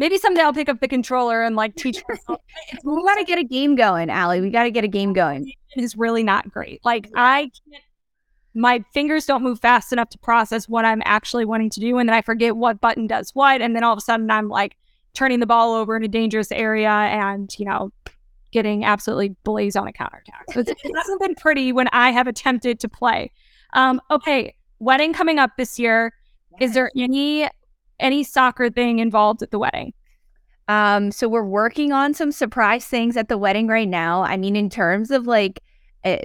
maybe 0.00 0.18
someday 0.18 0.40
I'll 0.40 0.52
pick 0.52 0.68
up 0.68 0.80
the 0.80 0.88
controller 0.88 1.42
and 1.42 1.54
like 1.54 1.76
teach. 1.76 2.02
We 2.84 3.02
got 3.04 3.14
to 3.14 3.24
get 3.24 3.38
a 3.38 3.44
game 3.44 3.76
going, 3.76 4.10
Aly. 4.10 4.40
We 4.40 4.50
got 4.50 4.64
to 4.64 4.70
get 4.70 4.82
a 4.82 4.88
game 4.88 5.12
going. 5.12 5.52
It 5.76 5.84
is 5.84 5.96
really 5.96 6.24
not 6.24 6.50
great. 6.50 6.80
Like 6.84 7.08
I 7.14 7.52
can't 7.70 7.84
my 8.54 8.84
fingers 8.92 9.26
don't 9.26 9.42
move 9.42 9.60
fast 9.60 9.92
enough 9.92 10.10
to 10.10 10.18
process 10.18 10.68
what 10.68 10.84
I'm 10.84 11.02
actually 11.04 11.44
wanting 11.44 11.70
to 11.70 11.80
do 11.80 11.98
and 11.98 12.08
then 12.08 12.16
I 12.16 12.22
forget 12.22 12.56
what 12.56 12.80
button 12.80 13.06
does 13.06 13.30
what 13.34 13.62
and 13.62 13.76
then 13.76 13.84
all 13.84 13.92
of 13.92 13.98
a 13.98 14.00
sudden 14.00 14.30
I'm 14.30 14.48
like 14.48 14.76
turning 15.14 15.40
the 15.40 15.46
ball 15.46 15.72
over 15.74 15.96
in 15.96 16.02
a 16.02 16.08
dangerous 16.08 16.50
area 16.50 16.90
and 16.90 17.48
you 17.58 17.64
know 17.64 17.92
getting 18.50 18.84
absolutely 18.84 19.36
blazed 19.44 19.76
on 19.76 19.86
a 19.86 19.92
counterattack. 19.92 20.44
So 20.52 20.60
it 20.60 20.96
hasn't 20.96 21.20
been 21.20 21.36
pretty 21.36 21.70
when 21.70 21.86
I 21.92 22.10
have 22.10 22.26
attempted 22.26 22.80
to 22.80 22.88
play. 22.88 23.30
Um 23.74 24.00
okay, 24.10 24.54
wedding 24.80 25.12
coming 25.12 25.38
up 25.38 25.52
this 25.56 25.78
year. 25.78 26.12
Is 26.60 26.74
there 26.74 26.90
any 26.96 27.48
any 28.00 28.24
soccer 28.24 28.70
thing 28.70 28.98
involved 28.98 29.42
at 29.42 29.50
the 29.50 29.58
wedding? 29.58 29.92
Um, 30.68 31.10
so 31.10 31.28
we're 31.28 31.44
working 31.44 31.92
on 31.92 32.14
some 32.14 32.30
surprise 32.30 32.84
things 32.84 33.16
at 33.16 33.28
the 33.28 33.38
wedding 33.38 33.66
right 33.66 33.88
now. 33.88 34.22
I 34.22 34.36
mean, 34.36 34.54
in 34.54 34.70
terms 34.70 35.10
of 35.10 35.26
like 35.26 35.60
uh, 36.04 36.18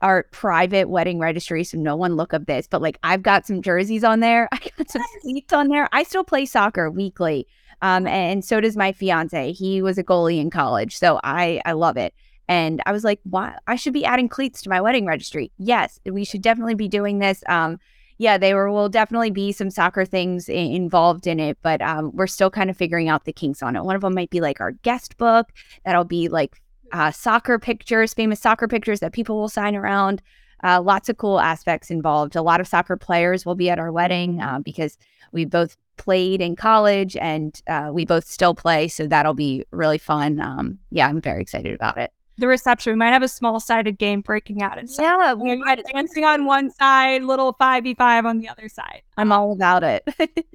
our 0.00 0.24
private 0.32 0.88
wedding 0.88 1.18
registry, 1.18 1.64
so 1.64 1.76
no 1.76 1.94
one 1.94 2.16
look 2.16 2.32
up 2.32 2.46
this, 2.46 2.66
but 2.66 2.80
like 2.80 2.98
I've 3.02 3.22
got 3.22 3.46
some 3.46 3.60
jerseys 3.60 4.02
on 4.02 4.20
there. 4.20 4.48
I 4.52 4.58
got 4.78 4.90
some 4.90 5.02
seats 5.22 5.52
on 5.52 5.68
there. 5.68 5.88
I 5.92 6.02
still 6.02 6.24
play 6.24 6.46
soccer 6.46 6.90
weekly. 6.90 7.46
Um, 7.82 8.06
and 8.06 8.42
so 8.42 8.60
does 8.60 8.76
my 8.76 8.92
fiance. 8.92 9.52
He 9.52 9.82
was 9.82 9.98
a 9.98 10.04
goalie 10.04 10.40
in 10.40 10.48
college, 10.48 10.96
so 10.96 11.20
I 11.22 11.60
I 11.66 11.72
love 11.72 11.98
it. 11.98 12.14
And 12.48 12.82
I 12.86 12.92
was 12.92 13.04
like, 13.04 13.20
why? 13.24 13.56
I 13.66 13.76
should 13.76 13.92
be 13.92 14.04
adding 14.04 14.28
cleats 14.28 14.62
to 14.62 14.70
my 14.70 14.80
wedding 14.80 15.06
registry. 15.06 15.52
Yes, 15.58 15.98
we 16.04 16.24
should 16.24 16.42
definitely 16.42 16.74
be 16.74 16.88
doing 16.88 17.18
this. 17.18 17.42
Um, 17.48 17.78
yeah, 18.18 18.38
there 18.38 18.70
will 18.70 18.88
definitely 18.88 19.30
be 19.30 19.52
some 19.52 19.70
soccer 19.70 20.04
things 20.04 20.48
involved 20.48 21.26
in 21.26 21.40
it, 21.40 21.58
but 21.62 21.82
um, 21.82 22.10
we're 22.14 22.26
still 22.26 22.50
kind 22.50 22.70
of 22.70 22.76
figuring 22.76 23.08
out 23.08 23.24
the 23.24 23.32
kinks 23.32 23.62
on 23.62 23.76
it. 23.76 23.84
One 23.84 23.96
of 23.96 24.02
them 24.02 24.14
might 24.14 24.30
be 24.30 24.40
like 24.40 24.60
our 24.60 24.72
guest 24.72 25.16
book. 25.16 25.50
That'll 25.84 26.04
be 26.04 26.28
like 26.28 26.60
uh, 26.92 27.10
soccer 27.10 27.58
pictures, 27.58 28.14
famous 28.14 28.40
soccer 28.40 28.68
pictures 28.68 29.00
that 29.00 29.12
people 29.12 29.36
will 29.36 29.48
sign 29.48 29.74
around. 29.74 30.22
Uh, 30.62 30.80
lots 30.80 31.08
of 31.08 31.18
cool 31.18 31.40
aspects 31.40 31.90
involved. 31.90 32.36
A 32.36 32.42
lot 32.42 32.60
of 32.60 32.68
soccer 32.68 32.96
players 32.96 33.44
will 33.44 33.56
be 33.56 33.68
at 33.68 33.78
our 33.78 33.92
wedding 33.92 34.40
uh, 34.40 34.60
because 34.60 34.96
we 35.32 35.44
both 35.44 35.76
played 35.96 36.40
in 36.40 36.56
college 36.56 37.16
and 37.16 37.60
uh, 37.66 37.90
we 37.92 38.06
both 38.06 38.24
still 38.24 38.54
play. 38.54 38.88
So 38.88 39.06
that'll 39.06 39.34
be 39.34 39.64
really 39.72 39.98
fun. 39.98 40.40
Um, 40.40 40.78
yeah, 40.90 41.08
I'm 41.08 41.20
very 41.20 41.42
excited 41.42 41.74
about 41.74 41.98
it. 41.98 42.12
The 42.36 42.48
reception 42.48 42.92
we 42.92 42.96
might 42.96 43.12
have 43.12 43.22
a 43.22 43.28
small 43.28 43.60
sided 43.60 43.98
game 43.98 44.20
breaking 44.20 44.62
out 44.62 44.78
and. 44.78 44.88
Yeah, 44.98 45.34
We 45.34 45.56
might 45.56 45.84
dancing 45.92 46.24
on 46.24 46.46
one 46.46 46.70
side, 46.70 47.22
little 47.22 47.54
5v5 47.54 48.24
on 48.24 48.38
the 48.38 48.48
other 48.48 48.68
side. 48.68 49.02
I'm 49.16 49.30
all 49.30 49.52
about 49.52 49.84
it. 49.84 50.08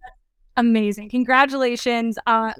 Amazing. 0.57 1.09
Congratulations. 1.09 2.17
Uh, 2.27 2.51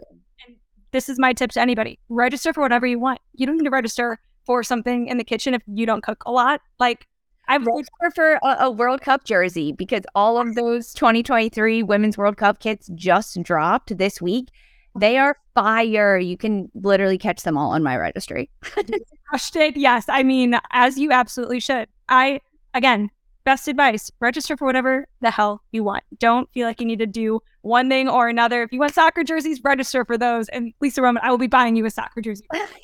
and 0.47 0.55
this 0.91 1.09
is 1.09 1.19
my 1.19 1.33
tip 1.33 1.51
to 1.51 1.61
anybody 1.61 1.99
register 2.07 2.53
for 2.53 2.61
whatever 2.61 2.87
you 2.87 2.99
want. 2.99 3.19
You 3.33 3.45
don't 3.45 3.57
need 3.57 3.65
to 3.65 3.69
register 3.69 4.19
for 4.45 4.63
something 4.63 5.07
in 5.07 5.17
the 5.17 5.23
kitchen 5.23 5.53
if 5.53 5.61
you 5.67 5.85
don't 5.85 6.01
cook 6.01 6.23
a 6.25 6.31
lot. 6.31 6.61
Like, 6.79 7.05
I've 7.49 7.65
register 7.65 8.11
for 8.15 8.33
a, 8.43 8.65
a 8.65 8.71
World 8.71 9.01
Cup 9.01 9.25
jersey 9.25 9.71
because 9.73 10.03
all 10.15 10.39
of 10.39 10.55
those 10.55 10.93
2023 10.93 11.83
Women's 11.83 12.17
World 12.17 12.37
Cup 12.37 12.59
kits 12.59 12.89
just 12.95 13.41
dropped 13.41 13.97
this 13.97 14.21
week. 14.21 14.49
They 14.99 15.17
are 15.17 15.37
fire. 15.55 16.17
You 16.17 16.37
can 16.37 16.69
literally 16.73 17.17
catch 17.17 17.43
them 17.43 17.57
all 17.57 17.71
on 17.71 17.83
my 17.83 17.97
registry. 17.97 18.49
crushed 19.29 19.55
it. 19.55 19.77
Yes. 19.77 20.05
I 20.09 20.23
mean, 20.23 20.59
as 20.71 20.97
you 20.97 21.11
absolutely 21.11 21.59
should. 21.59 21.87
I, 22.09 22.41
again, 22.73 23.09
best 23.43 23.67
advice 23.67 24.11
register 24.19 24.57
for 24.57 24.65
whatever 24.65 25.07
the 25.21 25.31
hell 25.31 25.61
you 25.71 25.83
want. 25.83 26.03
Don't 26.17 26.51
feel 26.53 26.67
like 26.67 26.79
you 26.79 26.85
need 26.85 26.99
to 26.99 27.07
do 27.07 27.39
one 27.61 27.89
thing 27.89 28.09
or 28.09 28.27
another. 28.27 28.63
If 28.63 28.71
you 28.71 28.79
want 28.79 28.93
soccer 28.93 29.23
jerseys, 29.23 29.61
register 29.63 30.05
for 30.05 30.17
those. 30.17 30.49
And 30.49 30.73
Lisa 30.81 31.01
Roman, 31.01 31.23
I 31.23 31.31
will 31.31 31.37
be 31.37 31.47
buying 31.47 31.75
you 31.75 31.85
a 31.85 31.89
soccer 31.89 32.21
jersey. 32.21 32.45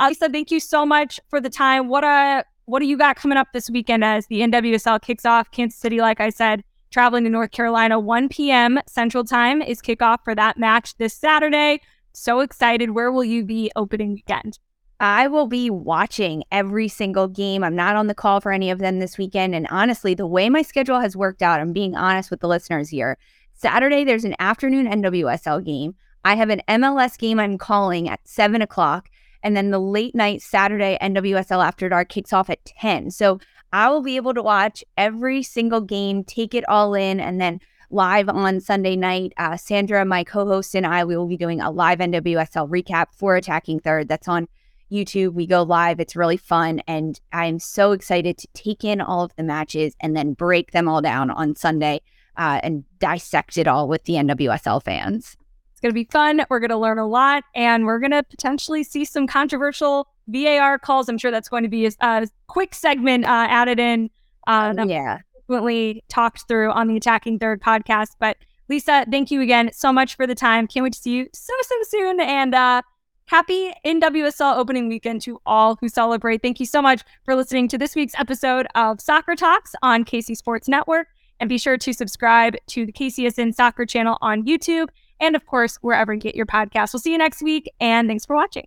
Lisa, 0.00 0.28
thank 0.28 0.50
you 0.50 0.60
so 0.60 0.86
much 0.86 1.18
for 1.28 1.40
the 1.40 1.50
time. 1.50 1.88
What 1.88 2.04
a 2.04 2.44
what 2.66 2.80
do 2.80 2.86
you 2.86 2.98
got 2.98 3.16
coming 3.16 3.38
up 3.38 3.48
this 3.54 3.70
weekend 3.70 4.04
as 4.04 4.26
the 4.26 4.40
NWSL 4.40 5.00
kicks 5.00 5.24
off? 5.24 5.50
Kansas 5.50 5.80
City, 5.80 6.00
like 6.00 6.20
I 6.20 6.28
said, 6.28 6.62
traveling 6.90 7.24
to 7.24 7.30
North 7.30 7.50
Carolina, 7.50 7.98
1 7.98 8.28
p.m. 8.28 8.78
Central 8.86 9.24
Time 9.24 9.62
is 9.62 9.82
kickoff 9.82 10.18
for 10.24 10.34
that 10.34 10.58
match 10.58 10.96
this 10.96 11.14
Saturday. 11.14 11.80
So 12.12 12.40
excited. 12.40 12.90
Where 12.90 13.12
will 13.12 13.24
you 13.24 13.44
be 13.44 13.70
opening 13.76 14.14
weekend? 14.14 14.58
I 15.00 15.28
will 15.28 15.46
be 15.46 15.70
watching 15.70 16.42
every 16.50 16.88
single 16.88 17.28
game. 17.28 17.62
I'm 17.62 17.76
not 17.76 17.94
on 17.94 18.08
the 18.08 18.14
call 18.14 18.40
for 18.40 18.50
any 18.50 18.70
of 18.70 18.80
them 18.80 18.98
this 18.98 19.16
weekend. 19.16 19.54
And 19.54 19.68
honestly, 19.70 20.14
the 20.14 20.26
way 20.26 20.48
my 20.48 20.62
schedule 20.62 20.98
has 20.98 21.16
worked 21.16 21.42
out, 21.42 21.60
I'm 21.60 21.72
being 21.72 21.94
honest 21.94 22.30
with 22.30 22.40
the 22.40 22.48
listeners 22.48 22.88
here. 22.88 23.16
Saturday, 23.54 24.04
there's 24.04 24.24
an 24.24 24.34
afternoon 24.40 24.86
NWSL 24.86 25.64
game. 25.64 25.94
I 26.24 26.34
have 26.34 26.50
an 26.50 26.62
MLS 26.68 27.16
game 27.16 27.38
I'm 27.38 27.58
calling 27.58 28.08
at 28.08 28.20
seven 28.24 28.60
o'clock. 28.60 29.08
And 29.44 29.56
then 29.56 29.70
the 29.70 29.78
late 29.78 30.16
night 30.16 30.42
Saturday 30.42 30.98
NWSL 31.00 31.64
After 31.64 31.88
Dark 31.88 32.08
kicks 32.08 32.32
off 32.32 32.50
at 32.50 32.64
10. 32.64 33.12
So 33.12 33.38
I 33.72 33.90
will 33.90 34.02
be 34.02 34.16
able 34.16 34.34
to 34.34 34.42
watch 34.42 34.82
every 34.96 35.42
single 35.42 35.80
game, 35.80 36.24
take 36.24 36.54
it 36.54 36.68
all 36.68 36.94
in, 36.94 37.20
and 37.20 37.40
then 37.40 37.60
live 37.90 38.28
on 38.28 38.60
Sunday 38.60 38.96
night. 38.96 39.32
Uh, 39.36 39.56
Sandra, 39.56 40.04
my 40.04 40.24
co 40.24 40.46
host, 40.46 40.74
and 40.74 40.86
I, 40.86 41.04
we 41.04 41.16
will 41.16 41.26
be 41.26 41.36
doing 41.36 41.60
a 41.60 41.70
live 41.70 41.98
NWSL 41.98 42.68
recap 42.68 43.06
for 43.12 43.36
Attacking 43.36 43.80
Third. 43.80 44.08
That's 44.08 44.28
on 44.28 44.48
YouTube. 44.90 45.34
We 45.34 45.46
go 45.46 45.62
live. 45.62 46.00
It's 46.00 46.16
really 46.16 46.36
fun. 46.36 46.80
And 46.86 47.20
I'm 47.32 47.58
so 47.58 47.92
excited 47.92 48.38
to 48.38 48.48
take 48.54 48.84
in 48.84 49.00
all 49.00 49.24
of 49.24 49.34
the 49.36 49.42
matches 49.42 49.94
and 50.00 50.16
then 50.16 50.32
break 50.32 50.72
them 50.72 50.88
all 50.88 51.02
down 51.02 51.30
on 51.30 51.54
Sunday 51.54 52.00
uh, 52.36 52.60
and 52.62 52.84
dissect 52.98 53.58
it 53.58 53.66
all 53.66 53.88
with 53.88 54.04
the 54.04 54.14
NWSL 54.14 54.82
fans. 54.82 55.36
It's 55.72 55.80
going 55.80 55.90
to 55.90 55.94
be 55.94 56.08
fun. 56.10 56.44
We're 56.48 56.60
going 56.60 56.70
to 56.70 56.76
learn 56.76 56.98
a 56.98 57.06
lot 57.06 57.44
and 57.54 57.84
we're 57.84 58.00
going 58.00 58.12
to 58.12 58.22
potentially 58.22 58.82
see 58.82 59.04
some 59.04 59.26
controversial 59.26 60.08
VAR 60.28 60.78
calls. 60.78 61.08
I'm 61.08 61.18
sure 61.18 61.30
that's 61.30 61.48
going 61.48 61.62
to 61.62 61.68
be 61.68 61.86
a, 61.86 61.90
a 62.00 62.28
quick 62.46 62.74
segment 62.74 63.24
uh, 63.24 63.46
added 63.48 63.78
in. 63.78 64.10
Uh, 64.46 64.74
yeah. 64.86 65.18
Frequently 65.46 66.04
talked 66.08 66.46
through 66.46 66.70
on 66.72 66.88
the 66.88 66.96
Attacking 66.96 67.38
Third 67.38 67.60
podcast. 67.60 68.16
But 68.18 68.36
Lisa, 68.68 69.06
thank 69.10 69.30
you 69.30 69.40
again 69.40 69.70
so 69.72 69.92
much 69.92 70.14
for 70.16 70.26
the 70.26 70.34
time. 70.34 70.66
Can't 70.66 70.84
wait 70.84 70.92
to 70.92 70.98
see 70.98 71.12
you 71.12 71.28
so, 71.32 71.52
so 71.62 71.74
soon. 71.84 72.20
And 72.20 72.54
uh, 72.54 72.82
happy 73.26 73.72
NWSL 73.84 74.56
opening 74.56 74.88
weekend 74.88 75.22
to 75.22 75.40
all 75.46 75.76
who 75.80 75.88
celebrate. 75.88 76.42
Thank 76.42 76.60
you 76.60 76.66
so 76.66 76.82
much 76.82 77.02
for 77.24 77.34
listening 77.34 77.68
to 77.68 77.78
this 77.78 77.94
week's 77.94 78.14
episode 78.18 78.66
of 78.74 79.00
Soccer 79.00 79.34
Talks 79.34 79.74
on 79.82 80.04
KC 80.04 80.36
Sports 80.36 80.68
Network. 80.68 81.08
And 81.40 81.48
be 81.48 81.58
sure 81.58 81.78
to 81.78 81.92
subscribe 81.92 82.56
to 82.68 82.84
the 82.84 82.92
KCSN 82.92 83.54
Soccer 83.54 83.86
channel 83.86 84.18
on 84.20 84.44
YouTube 84.44 84.88
and, 85.20 85.36
of 85.36 85.46
course, 85.46 85.76
wherever 85.76 86.12
you 86.12 86.20
get 86.20 86.34
your 86.34 86.46
podcast. 86.46 86.92
We'll 86.92 87.00
see 87.00 87.12
you 87.12 87.18
next 87.18 87.42
week. 87.42 87.70
And 87.80 88.08
thanks 88.08 88.26
for 88.26 88.34
watching. 88.34 88.66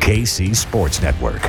KC 0.00 0.54
Sports 0.54 1.02
Network. 1.02 1.42